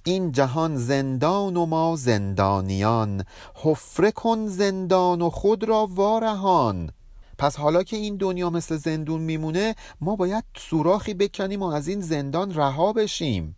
این 0.04 0.32
جهان 0.32 0.76
زندان 0.78 1.58
و 1.58 1.66
ما 1.66 1.96
زندانیان. 1.96 3.26
حفره 3.56 4.12
کن 4.12 4.48
زندان 4.48 5.22
و 5.22 5.30
خود 5.30 5.64
را 5.64 5.88
وارهان. 5.92 6.90
پس 7.38 7.56
حالا 7.56 7.84
که 7.84 7.98
این 7.98 8.18
دنیا 8.18 8.50
مثل 8.50 8.78
زندون 8.78 9.22
میمونه 9.22 9.76
ما 10.02 10.16
باید 10.16 10.44
سوراخی 10.58 11.14
بکنیم 11.14 11.64
و 11.64 11.66
از 11.66 11.88
این 11.88 12.02
زندان 12.02 12.54
رها 12.56 12.94
بشیم. 12.94 13.56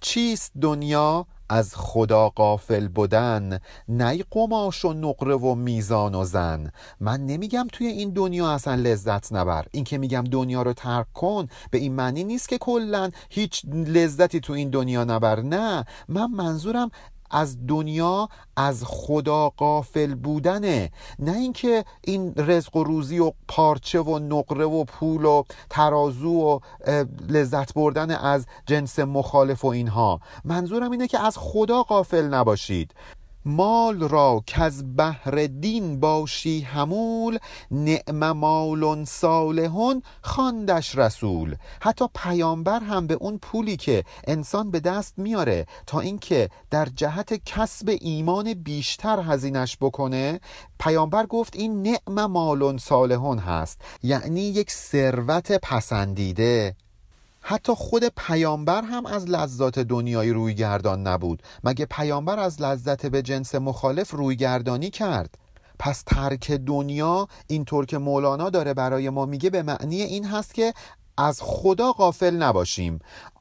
چیست 0.00 0.52
دنیا 0.60 1.26
از 1.48 1.76
خدا 1.76 2.28
قافل 2.28 2.88
بودن 2.88 3.58
نی 3.88 4.24
قماش 4.30 4.84
و 4.84 4.92
نقره 4.92 5.34
و 5.34 5.54
میزان 5.54 6.14
و 6.14 6.24
زن. 6.24 6.72
من 7.00 7.26
نمیگم 7.26 7.66
توی 7.72 7.86
این 7.86 8.10
دنیا 8.10 8.50
اصلا 8.50 8.74
لذت 8.74 9.32
نبر. 9.32 9.66
این 9.70 9.84
که 9.84 9.98
میگم 9.98 10.24
دنیا 10.24 10.62
رو 10.62 10.72
ترک 10.72 11.12
کن 11.12 11.48
به 11.70 11.78
این 11.78 11.92
معنی 11.92 12.24
نیست 12.24 12.48
که 12.48 12.58
کلا 12.58 13.10
هیچ 13.30 13.64
لذتی 13.64 14.40
تو 14.40 14.52
این 14.52 14.70
دنیا 14.70 15.04
نبر. 15.04 15.40
نه 15.40 15.84
من 16.08 16.30
منظورم 16.30 16.90
از 17.30 17.66
دنیا 17.66 18.28
از 18.56 18.84
خدا 18.86 19.48
قافل 19.48 20.14
بودنه. 20.14 20.90
نه 21.18 21.32
اینکه 21.32 21.84
این 22.04 22.34
رزق 22.36 22.76
و 22.76 22.84
روزی 22.84 23.18
و 23.18 23.32
پارچه 23.48 24.00
و 24.00 24.18
نقره 24.18 24.64
و 24.64 24.84
پول 24.84 25.24
و 25.24 25.42
ترازو 25.70 26.30
و 26.30 26.58
لذت 27.28 27.74
بردن 27.74 28.10
از 28.10 28.46
جنس 28.66 28.98
مخالف 28.98 29.64
و 29.64 29.68
اینها. 29.68 30.20
منظورم 30.44 30.90
اینه 30.90 31.06
که 31.06 31.18
از 31.18 31.38
خدا 31.38 31.82
قافل 31.82 32.24
نباشید. 32.24 32.94
مال 33.48 34.00
را 34.08 34.42
که 34.46 34.62
از 34.62 34.96
بهر 34.96 35.46
دین 35.46 36.00
باشی 36.00 36.60
همول 36.60 37.38
نعم 37.70 38.32
مال 38.32 39.04
صالحون 39.04 40.02
خواندش 40.22 40.98
رسول. 40.98 41.56
حتی 41.80 42.04
پیامبر 42.14 42.80
هم 42.80 43.06
به 43.06 43.14
اون 43.14 43.38
پولی 43.38 43.76
که 43.76 44.04
انسان 44.26 44.70
به 44.70 44.80
دست 44.80 45.18
میاره 45.18 45.66
تا 45.86 46.00
اینکه 46.00 46.48
در 46.70 46.88
جهت 46.94 47.44
کسب 47.44 47.96
ایمان 48.00 48.54
بیشتر 48.54 49.20
هزینش 49.20 49.76
بکنه. 49.80 50.40
پیامبر 50.78 51.26
گفت 51.26 51.56
این 51.56 51.82
نعم 51.82 52.30
مال 52.30 52.78
صالحون 52.78 53.38
هست 53.38 53.80
یعنی 54.02 54.40
یک 54.40 54.70
ثروت 54.70 55.52
پسندیده. 55.52 56.76
حتی 57.50 57.74
خود 57.74 58.04
پیامبر 58.16 58.82
هم 58.82 59.06
از 59.06 59.30
لذات 59.30 59.78
دنیای 59.78 60.30
رویگردان 60.30 61.06
نبود. 61.06 61.42
مگه 61.64 61.86
پیامبر 61.86 62.38
از 62.38 62.62
لذت 62.62 63.06
به 63.06 63.22
جنس 63.22 63.54
مخالف 63.54 64.10
رویگردانی 64.10 64.90
کرد؟ 64.90 65.34
پس 65.78 66.02
ترک 66.06 66.50
دنیا 66.50 67.28
اینطور 67.46 67.86
که 67.86 67.98
مولانا 67.98 68.50
داره 68.50 68.74
برای 68.74 69.10
ما 69.10 69.26
میگه 69.26 69.50
به 69.50 69.62
معنی 69.62 70.02
این 70.02 70.24
هست 70.24 70.54
که 70.54 70.74
از 71.18 71.40
خدا 71.42 71.92
غافل 71.92 72.36
نباشیم. 72.36 72.98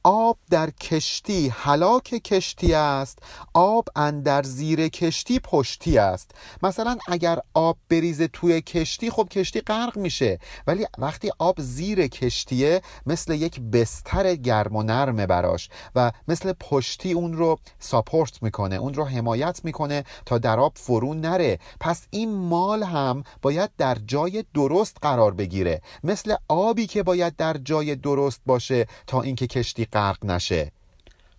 آب 0.09 0.37
در 0.49 0.69
کشتی 0.69 1.49
هلاک 1.55 2.03
کشتی 2.03 2.73
است 2.73 3.19
آب 3.53 3.87
اندر 3.95 4.43
زیر 4.43 4.87
کشتی 4.87 5.39
پشتی 5.39 5.97
است. 5.97 6.31
مثلا 6.63 6.97
اگر 7.07 7.39
آب 7.53 7.77
بریزه 7.89 8.27
توی 8.27 8.61
کشتی 8.61 9.09
خب 9.09 9.27
کشتی 9.31 9.61
غرق 9.61 9.97
میشه. 9.97 10.39
ولی 10.67 10.85
وقتی 10.97 11.31
آب 11.39 11.61
زیر 11.61 12.07
کشتیه 12.07 12.81
مثل 13.05 13.33
یک 13.33 13.59
بستر 13.59 14.35
گرم 14.35 14.75
و 14.75 14.83
نرمه 14.83 15.25
براش 15.25 15.69
و 15.95 16.11
مثل 16.27 16.53
پشتی 16.53 17.11
اون 17.11 17.33
رو 17.33 17.59
ساپورت 17.79 18.43
می‌کنه 18.43 18.75
اون 18.75 18.93
رو 18.93 19.05
حمایت 19.05 19.59
می‌کنه 19.63 20.03
تا 20.25 20.37
در 20.37 20.59
آب 20.59 20.73
فرو 20.75 21.13
نره. 21.13 21.59
پس 21.79 22.07
این 22.09 22.35
مال 22.35 22.83
هم 22.83 23.23
باید 23.41 23.69
در 23.77 23.97
جای 24.05 24.43
درست 24.53 24.97
قرار 25.01 25.33
بگیره. 25.33 25.81
مثل 26.03 26.35
آبی 26.47 26.87
که 26.87 27.03
باید 27.03 27.35
در 27.35 27.57
جای 27.57 27.95
درست 27.95 28.41
باشه 28.45 28.87
تا 29.07 29.21
اینکه 29.21 29.47
کشتی 29.47 29.85
غرق 29.97 30.25
نشه. 30.25 30.71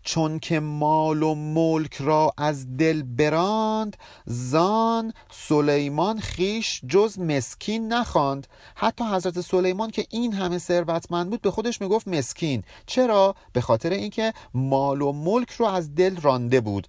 چون 0.02 0.38
که 0.38 0.60
مال 0.60 1.22
و 1.22 1.34
ملک 1.34 1.94
را 1.94 2.32
از 2.36 2.76
دل 2.76 3.02
براند 3.02 3.97
زان 4.26 5.12
سلیمان 5.30 6.21
خیش 6.21 6.80
جز 6.88 7.18
مسکین 7.18 7.92
نخواند. 7.92 8.47
حتی 8.75 9.04
حضرت 9.04 9.40
سلیمان 9.40 9.90
که 9.90 10.06
این 10.10 10.32
همه 10.32 10.58
ثروتمند 10.58 11.30
بود 11.30 11.42
به 11.42 11.50
خودش 11.50 11.80
می‌گفت 11.80 12.08
مسکین. 12.08 12.62
چرا؟ 12.86 13.34
به 13.52 13.60
خاطر 13.60 13.90
اینکه 13.90 14.32
مال 14.54 15.02
و 15.02 15.12
ملک 15.12 15.50
رو 15.50 15.66
از 15.66 15.94
دل 15.94 16.16
رانده 16.16 16.60
بود. 16.60 16.88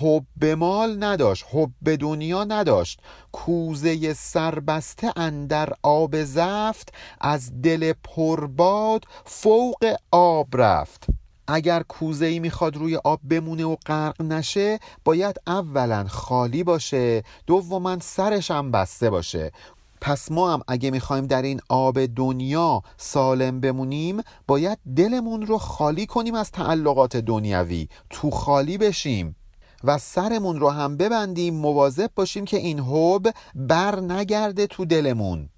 حب 0.00 0.44
مال 0.44 1.04
نداشت 1.04 1.44
حب 1.52 1.96
دنیا 2.00 2.44
نداشت. 2.44 3.00
کوزه 3.32 4.14
سربسته 4.14 5.12
اندر 5.16 5.72
آب 5.82 6.24
زفت 6.24 6.94
از 7.20 7.62
دل 7.62 7.92
پرباد 8.04 9.04
فوق 9.24 9.94
آب 10.10 10.48
رفت. 10.54 11.06
اگر 11.48 11.82
کوزه 11.82 12.26
ای 12.26 12.38
می‌خواد 12.38 12.76
روی 12.76 12.96
آب 12.96 13.20
بمونه 13.30 13.64
و 13.64 13.76
غرق 13.86 14.22
نشه 14.22 14.78
باید 15.04 15.36
اولا 15.46 16.04
خالی 16.08 16.64
باشه 16.64 17.22
دوما 17.46 17.98
سرش 18.00 18.50
هم 18.50 18.70
بسته 18.70 19.10
باشه. 19.10 19.52
پس 20.00 20.30
ما 20.30 20.52
هم 20.52 20.62
اگه 20.68 20.90
می‌خوایم 20.90 21.26
در 21.26 21.42
این 21.42 21.60
آب 21.68 22.06
دنیا 22.06 22.82
سالم 22.96 23.60
بمونیم 23.60 24.22
باید 24.46 24.78
دلمون 24.96 25.46
رو 25.46 25.58
خالی 25.58 26.06
کنیم 26.06 26.34
از 26.34 26.50
تعلقات 26.50 27.16
دنیوی 27.16 27.88
تو 28.10 28.30
خالی 28.30 28.78
بشیم. 28.78 29.36
و 29.84 29.98
سرمون 29.98 30.60
رو 30.60 30.70
هم 30.70 30.96
ببندیم 30.96 31.54
مواظب 31.54 32.10
باشیم 32.14 32.44
که 32.44 32.56
این 32.56 32.80
حب 32.80 33.34
بر 33.54 34.00
نگرده 34.00 34.66
تو 34.66 34.84
دلمون. 34.84 35.48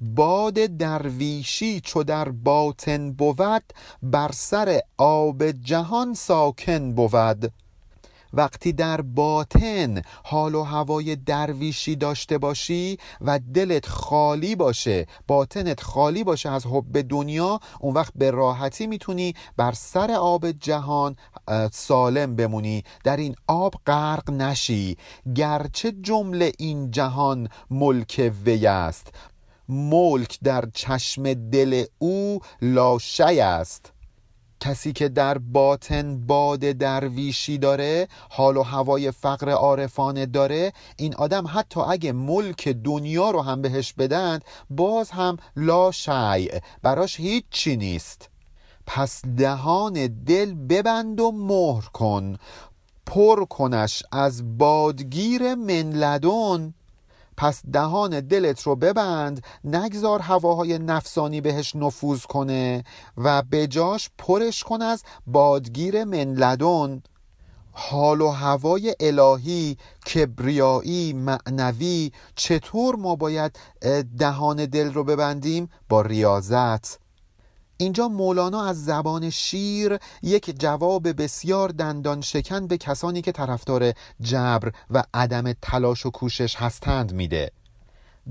باد 0.00 0.54
درویشی 0.54 1.80
چو 1.80 2.02
در 2.02 2.28
باطن 2.28 3.12
بود 3.12 3.62
بر 4.02 4.30
سر 4.32 4.80
آب 4.98 5.50
جهان 5.50 6.14
ساکن 6.14 6.92
بود. 6.92 7.52
وقتی 8.32 8.72
در 8.72 9.00
باطن 9.00 10.02
حال 10.24 10.54
و 10.54 10.62
هوای 10.62 11.16
درویشی 11.16 11.96
داشته 11.96 12.38
باشی 12.38 12.98
و 13.20 13.38
دلت 13.54 13.88
خالی 13.88 14.56
باشه 14.56 15.06
باطنت 15.26 15.80
خالی 15.80 16.24
باشه 16.24 16.50
از 16.50 16.66
حب 16.66 17.00
دنیا 17.08 17.60
اون 17.80 17.94
وقت 17.94 18.12
به 18.16 18.30
راحتی 18.30 18.86
می‌تونی 18.86 19.34
بر 19.56 19.72
سر 19.72 20.10
آب 20.10 20.50
جهان 20.50 21.16
سالم 21.72 22.36
بمونی. 22.36 22.82
در 23.04 23.16
این 23.16 23.34
آب 23.46 23.74
غرق 23.86 24.30
نشی. 24.30 24.96
گرچه 25.34 25.92
جمله 25.92 26.52
این 26.58 26.90
جهان 26.90 27.48
ملک 27.70 28.32
وی 28.44 28.66
است. 28.66 29.12
ملک 29.68 30.38
در 30.42 30.64
چشم 30.74 31.34
دل 31.34 31.84
او 31.98 32.40
لاشی 32.62 33.40
است. 33.40 33.92
کسی 34.60 34.92
که 34.92 35.08
در 35.08 35.38
باطن 35.38 36.26
باد 36.26 36.60
درویشی 36.60 37.58
داره 37.58 38.08
حال 38.30 38.56
و 38.56 38.62
هوای 38.62 39.10
فقر 39.10 39.50
عارفانه 39.50 40.26
داره 40.26 40.72
این 40.96 41.14
آدم 41.14 41.44
حتی 41.48 41.80
اگه 41.80 42.12
ملک 42.12 42.68
دنیا 42.68 43.30
رو 43.30 43.42
هم 43.42 43.62
بهش 43.62 43.92
بدن 43.92 44.38
باز 44.70 45.10
هم 45.10 45.36
لا 45.56 45.90
شیع 45.90 46.60
براش 46.82 47.20
هیچی 47.20 47.76
نیست. 47.76 48.28
پس 48.86 49.22
دهان 49.38 50.06
دل 50.06 50.54
ببند 50.54 51.20
و 51.20 51.32
مهر 51.32 51.84
کن 51.84 52.36
پر 53.06 53.44
کنش 53.44 54.02
از 54.12 54.58
بادگیر 54.58 55.54
منلدون 55.54 56.74
پس 57.36 57.62
دهان 57.72 58.20
دلت 58.20 58.62
رو 58.62 58.76
ببند 58.76 59.44
نگذار 59.64 60.20
هواهای 60.20 60.78
نفسانی 60.78 61.40
بهش 61.40 61.76
نفوذ 61.76 62.22
کنه 62.22 62.84
و 63.16 63.42
بجاش 63.42 64.10
پرش 64.18 64.64
کن 64.64 64.82
از 64.82 65.02
بادگیر 65.26 66.04
منلدون 66.04 67.02
حال 67.78 68.20
و 68.20 68.28
هوای 68.28 68.94
الهی 69.00 69.76
کبریایی 70.14 71.12
معنوی 71.12 72.12
چطور 72.36 72.96
ما 72.96 73.16
باید 73.16 73.58
دهان 74.18 74.66
دل 74.66 74.92
رو 74.92 75.04
ببندیم؟ 75.04 75.70
با 75.88 76.02
ریاضت. 76.02 77.05
اینجا 77.78 78.08
مولانا 78.08 78.64
از 78.64 78.84
زبان 78.84 79.30
شیر 79.30 79.98
یک 80.22 80.60
جواب 80.60 81.22
بسیار 81.22 81.68
دندان 81.68 82.20
شکن 82.20 82.66
به 82.66 82.78
کسانی 82.78 83.22
که 83.22 83.32
طرفدار 83.32 83.92
جبر 84.20 84.72
و 84.90 85.04
عدم 85.14 85.52
تلاش 85.52 86.06
و 86.06 86.10
کوشش 86.10 86.56
هستند 86.56 87.12
میده. 87.12 87.50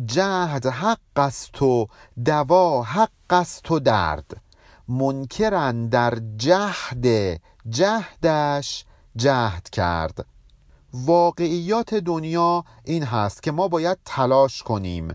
جهد 0.06 0.66
حق 0.66 1.00
است 1.16 1.62
و 1.62 1.88
دوا 2.26 2.84
حق 2.84 3.10
است 3.30 3.72
و 3.72 3.80
درد. 3.80 4.42
منکرن 4.88 5.88
در 5.88 6.18
جهد 6.38 7.40
جهدش 7.70 8.86
جهد 9.16 9.70
کرد. 9.70 10.26
واقعیات 10.96 11.94
دنیا 11.94 12.64
این 12.84 13.04
هست 13.04 13.44
که 13.44 13.52
ما 13.52 13.68
باید 13.68 13.98
تلاش 14.06 14.64
کنیم. 14.64 15.08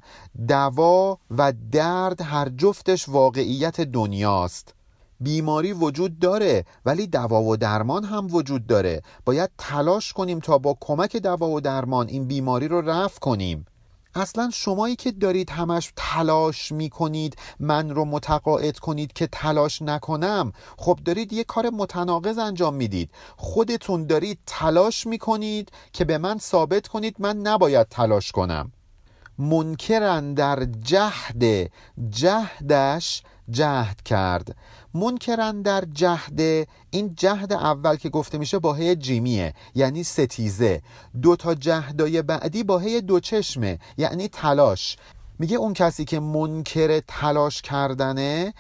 دوا 0.49 1.19
و 1.31 1.53
درد 1.73 2.23
هر 2.23 2.49
جفتش 2.49 3.09
واقعیت 3.09 3.81
دنیاست. 3.81 4.75
بیماری 5.21 5.73
وجود 5.73 6.19
داره 6.19 6.65
ولی 6.85 7.07
دوا 7.07 7.43
و 7.43 7.57
درمان 7.57 8.05
هم 8.05 8.27
وجود 8.31 8.67
داره. 8.67 9.03
باید 9.25 9.51
تلاش 9.59 10.13
کنیم 10.13 10.41
تا 10.41 10.59
با 10.59 10.77
کمک 10.81 11.17
دوا 11.17 11.49
و 11.49 11.61
درمان 11.61 12.09
این 12.09 12.25
بیماری 12.25 12.69
رو 12.69 12.81
رفع 12.81 13.19
کنیم. 13.19 13.67
اصلا 14.15 14.51
شمایی 14.53 14.97
که 14.97 15.13
دارید 15.13 15.51
همش 15.51 15.93
تلاش 15.97 16.73
می‌کنید 16.73 17.37
من 17.61 17.91
رو 17.91 18.05
متقاعد 18.05 18.79
کنید 18.79 19.13
که 19.13 19.27
تلاش 19.27 19.83
نکنم 19.83 20.53
خب 20.77 20.99
دارید 21.05 21.33
یه 21.33 21.45
کار 21.45 21.71
متناقض 21.71 22.39
انجام 22.39 22.75
می‌دید. 22.75 23.11
خودتون 23.37 24.07
دارید 24.07 24.39
تلاش 24.47 25.07
می‌کنید 25.07 25.73
که 25.93 26.05
به 26.05 26.19
من 26.19 26.39
ثابت 26.39 26.89
کنید 26.89 27.17
من 27.19 27.37
نباید 27.37 27.89
تلاش 27.89 28.33
کنم. 28.33 28.73
منکرن 29.41 30.35
در 30.35 30.65
جهد 30.65 31.71
جهدش 32.11 33.23
جهد 33.51 34.03
کرد. 34.03 34.57
منکرن 34.95 35.63
در 35.63 35.85
جهد 35.93 36.41
این 36.91 37.15
جهد 37.17 37.53
اول 37.53 37.97
که 37.97 38.09
گفته 38.09 38.39
میشه 38.39 38.59
با 38.59 38.75
هی 38.75 38.97
جیمیه 38.97 39.55
یعنی 39.75 40.05
ستیزه. 40.05 40.83
دو 41.23 41.37
تا 41.37 41.55
جهدای 41.55 42.23
بعدی 42.23 42.63
با 42.63 42.79
هی 42.79 43.01
دو 43.01 43.21
چشمه 43.21 43.79
یعنی 43.97 44.29
تلاش. 44.29 44.97
میگه 45.39 45.57
اون 45.57 45.73
کسی 45.73 46.05
که 46.05 46.21
منکر 46.21 47.01
تلاش 47.09 47.63
کردنه 47.63 48.55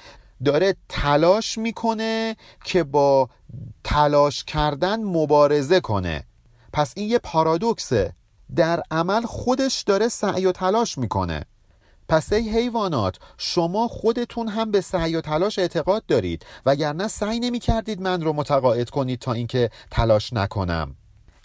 داره 0.44 0.76
تلاش 0.88 1.58
می‌کنه 1.58 2.36
که 2.64 2.84
با 2.84 3.28
تلاش 3.84 4.44
کردن 4.44 5.04
مبارزه 5.04 5.80
کنه. 5.80 6.24
پس 6.72 6.92
این 6.96 7.10
یه 7.10 7.18
پارادوکسه. 7.18 8.12
در 8.56 8.82
عمل 8.90 9.22
خودش 9.22 9.82
داره 9.82 10.08
سعی 10.08 10.46
و 10.46 10.52
تلاش 10.52 10.98
می‌کنه. 10.98 11.44
پس 12.08 12.32
ای 12.32 12.48
حیوانات 12.48 13.16
شما 13.38 13.88
خودتون 13.88 14.48
هم 14.48 14.70
به 14.70 14.80
سعی 14.80 15.16
و 15.16 15.20
تلاش 15.20 15.58
اعتقاد 15.58 16.06
دارید 16.06 16.46
وگرنه 16.66 17.08
سعی 17.08 17.40
نمی 17.40 17.58
کردید 17.58 18.00
من 18.00 18.22
رو 18.22 18.32
متقاعد 18.32 18.90
کنید 18.90 19.18
تا 19.18 19.32
اینکه 19.32 19.70
تلاش 19.90 20.32
نکنم. 20.32 20.96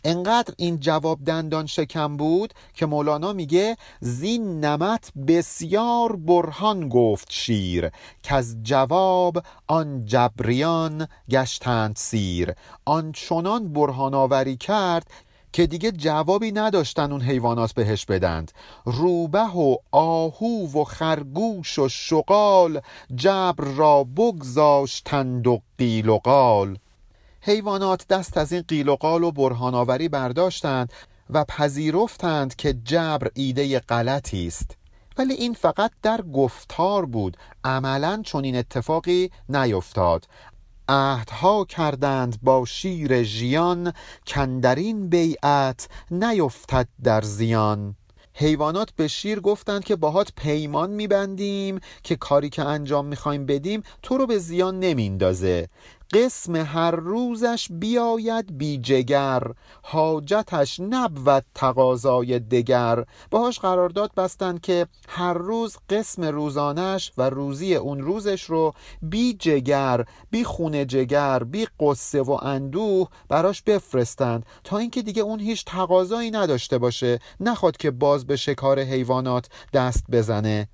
انقدر 0.05 0.53
این 0.57 0.79
جواب 0.79 1.23
دندان 1.25 1.65
شکم 1.65 2.17
بود 2.17 2.53
که 2.73 2.85
مولانا 2.85 3.33
میگه 3.33 3.77
زین 3.99 4.65
نمت 4.65 5.11
بسیار 5.27 6.15
برهان 6.15 6.89
گفت 6.89 7.27
شیر 7.31 7.91
که 8.23 8.35
از 8.35 8.57
جواب 8.63 9.43
آن 9.67 10.05
جبریان 10.05 11.07
گشتند 11.29 11.95
سیر. 11.95 12.53
آن 12.85 13.11
چنان 13.11 13.73
برهان 13.73 14.13
آوری 14.13 14.57
کرد 14.57 15.07
که 15.55 15.67
دیگه 15.67 15.91
جوابی 15.91 16.51
نداشتن 16.51 17.11
اون 17.11 17.21
حیوانات 17.21 17.73
بهش 17.73 18.05
بدند. 18.05 18.51
روبه 18.85 19.39
و 19.39 19.75
آهو 19.91 20.81
و 20.81 20.83
خرگوش 20.83 21.79
و 21.79 21.89
شغال 21.89 22.81
جبر 23.15 23.63
را 23.63 24.03
بگذاشتند 24.03 25.47
و 25.47 25.61
قیل 25.77 26.09
و 26.09 26.17
قال. 26.17 26.77
حیوانات 27.41 28.07
دست 28.07 28.37
از 28.37 28.51
این 28.51 28.63
قیل 28.67 28.89
و 28.89 28.95
قال 28.95 29.23
و 29.23 29.31
برهاناوری 29.31 30.09
برداشتند 30.09 30.93
و 31.29 31.43
پذیرفتند 31.43 32.55
که 32.55 32.73
جبر 32.73 33.27
ایده 33.33 33.79
غلطی 33.79 34.47
است. 34.47 34.77
ولی 35.17 35.33
این 35.33 35.53
فقط 35.53 35.91
در 36.01 36.21
گفتار 36.21 37.05
بود. 37.05 37.37
عملا 37.63 38.21
چون 38.25 38.43
این 38.43 38.55
اتفاقی 38.55 39.31
نیفتاد. 39.49 40.25
عهدها 40.89 41.65
کردند 41.65 42.37
با 42.41 42.65
شیر 42.65 43.23
ژیان 43.23 43.93
کندرین 44.27 45.09
بیعت 45.09 45.89
نیفتد 46.11 46.87
در 47.03 47.21
زیان. 47.21 47.95
حیوانات 48.33 48.91
به 48.95 49.07
شیر 49.07 49.39
گفتند 49.39 49.83
که 49.83 49.95
باهات 49.95 50.31
پیمان 50.37 50.89
میبندیم 50.89 51.79
که 52.03 52.15
کاری 52.15 52.49
که 52.49 52.63
انجام 52.63 53.05
می‌خوایم 53.05 53.45
بدیم 53.45 53.83
تو 54.03 54.17
رو 54.17 54.27
به 54.27 54.37
زیان 54.37 54.79
نمیندازه 54.79 55.67
قسم 56.13 56.55
هر 56.55 56.91
روزش 56.91 57.67
بیاید 57.71 58.57
بی 58.57 58.77
جگر 58.77 59.43
حاجتش 59.83 60.79
نبود 60.79 61.45
تقاضای 61.55 62.39
دگر. 62.39 63.05
باهاش 63.31 63.59
قرارداد 63.59 64.11
بستند 64.17 64.61
که 64.61 64.87
هر 65.09 65.33
روز 65.33 65.77
قسم 65.89 66.23
روزانش 66.25 67.11
و 67.17 67.29
روزی 67.29 67.75
اون 67.75 68.01
روزش 68.01 68.43
رو 68.43 68.73
بی 69.01 69.33
جگر 69.33 70.05
بی 70.31 70.43
خونه 70.43 70.85
جگر 70.85 71.43
بی 71.43 71.67
قصه 71.79 72.21
و 72.21 72.31
اندوه 72.31 73.07
براش 73.29 73.61
بفرستند. 73.61 74.45
تا 74.63 74.77
اینکه 74.77 75.01
دیگه 75.01 75.21
اون 75.21 75.39
هیچ 75.39 75.65
تقاضایی 75.65 76.31
نداشته 76.31 76.77
باشه. 76.77 77.19
نخواد 77.39 77.77
که 77.77 77.91
باز 77.91 78.27
به 78.27 78.35
شکار 78.35 78.79
حیوانات 78.79 79.49
دست 79.73 80.03
بزنه. 80.11 80.67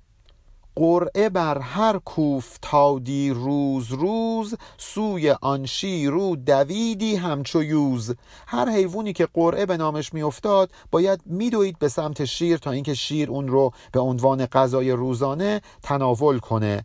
قرعه 0.76 1.28
بر 1.28 1.58
هر 1.58 1.98
کوفتادی 1.98 3.30
روز 3.30 3.92
روز 3.92 4.54
سوی 4.78 5.30
آن 5.30 5.66
شیرو 5.66 6.36
دویدی 6.36 7.16
همچو 7.16 7.62
یوز. 7.62 8.14
هر 8.46 8.68
حیوانی 8.68 9.12
که 9.12 9.28
قرعه 9.34 9.66
به 9.66 9.76
نامش 9.76 10.14
میافتاد 10.14 10.70
باید 10.90 11.20
میدوید 11.26 11.78
به 11.78 11.88
سمت 11.88 12.24
شیر 12.24 12.56
تا 12.56 12.70
اینکه 12.70 12.94
شیر 12.94 13.30
اون 13.30 13.48
رو 13.48 13.72
به 13.92 14.00
عنوان 14.00 14.46
غذای 14.46 14.90
روزانه 14.90 15.60
تناول 15.82 16.38
کنه. 16.38 16.84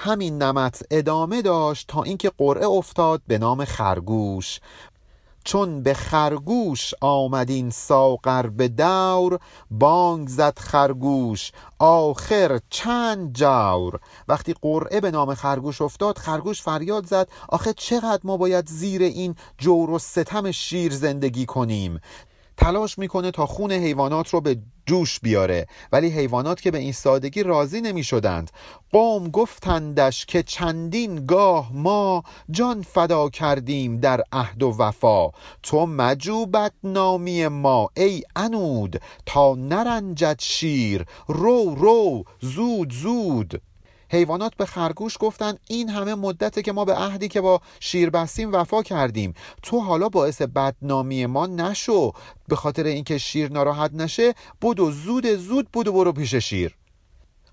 همین 0.00 0.42
نمت 0.42 0.82
ادامه 0.90 1.42
داشت 1.42 1.88
تا 1.88 2.02
اینکه 2.02 2.30
قرعه 2.38 2.66
افتاد 2.68 3.22
به 3.26 3.38
نام 3.38 3.64
خرگوش. 3.64 4.60
چون 5.48 5.82
به 5.82 5.94
خرگوش 5.94 6.94
آمدین 7.00 7.70
ساغر 7.70 8.46
به 8.46 8.68
دور 8.68 9.38
بانگ 9.70 10.28
زد 10.28 10.58
خرگوش 10.58 11.52
آخر 11.78 12.60
چند 12.70 13.32
جور 13.32 14.00
وقتی 14.28 14.54
قرعه 14.62 15.00
به 15.00 15.10
نام 15.10 15.34
خرگوش 15.34 15.82
افتاد 15.82 16.18
خرگوش 16.18 16.62
فریاد 16.62 17.06
زد 17.06 17.28
آخه 17.48 17.72
چقدر 17.72 18.20
ما 18.24 18.36
باید 18.36 18.68
زیر 18.68 19.02
این 19.02 19.34
جور 19.58 19.90
و 19.90 19.98
ستم 19.98 20.50
شیر 20.50 20.92
زندگی 20.92 21.46
کنیم؟ 21.46 22.00
تلاش 22.56 22.98
می‌کنه 22.98 23.30
تا 23.30 23.46
خون 23.46 23.72
حیوانات 23.72 24.28
رو 24.28 24.40
به 24.40 24.58
جوش 24.88 25.20
بیاره. 25.20 25.66
ولی 25.92 26.08
حیوانات 26.08 26.60
که 26.60 26.70
به 26.70 26.78
این 26.78 26.92
سادگی 26.92 27.42
راضی 27.42 27.80
نمی 27.80 28.04
شدند 28.04 28.50
قوم 28.92 29.28
گفتندش 29.28 30.26
که 30.26 30.42
چندین 30.42 31.26
گاه 31.26 31.72
ما 31.72 32.22
جان 32.50 32.82
فدا 32.82 33.28
کردیم 33.28 34.00
در 34.00 34.22
عهد 34.32 34.62
و 34.62 34.76
وفا. 34.78 35.30
تو 35.62 35.86
مجوبت 35.86 36.72
نامی 36.84 37.48
ما 37.48 37.88
ای 37.96 38.22
انود 38.36 39.00
تا 39.26 39.54
نرنجد 39.54 40.36
شیر. 40.40 41.04
رو 41.28 41.74
رو. 41.74 42.24
زود 42.40 42.92
زود. 42.92 43.62
حیوانات 44.10 44.54
به 44.54 44.66
خرگوش 44.66 45.16
گفتن 45.20 45.54
این 45.68 45.88
همه 45.88 46.14
مدته 46.14 46.62
که 46.62 46.72
ما 46.72 46.84
به 46.84 46.94
عهدی 46.94 47.28
که 47.28 47.40
با 47.40 47.60
شیر 47.80 48.10
بستیم 48.10 48.52
وفا 48.52 48.82
کردیم. 48.82 49.34
تو 49.62 49.80
حالا 49.80 50.08
باعث 50.08 50.42
بدنامی 50.42 51.26
ما 51.26 51.46
نشو. 51.46 52.12
به 52.48 52.56
خاطر 52.56 52.84
اینکه 52.84 53.18
شیر 53.18 53.52
ناراحت 53.52 53.94
نشه 53.94 54.34
و 54.62 54.90
زود 54.90 55.26
زود 55.26 55.76
و 55.76 55.92
برو 55.92 56.12
پیش 56.12 56.34
شیر. 56.34 56.76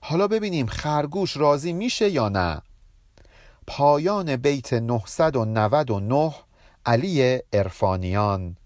حالا 0.02 0.28
ببینیم 0.28 0.66
خرگوش 0.66 1.38
راضی 1.38 1.74
میشه 1.74 2.10
یا 2.10 2.30
نه. 2.30 2.62
پایان 3.68 4.36
بیت 4.36 4.74
999 4.74 6.34
علی 6.86 7.40
ارفانیان 7.54 8.58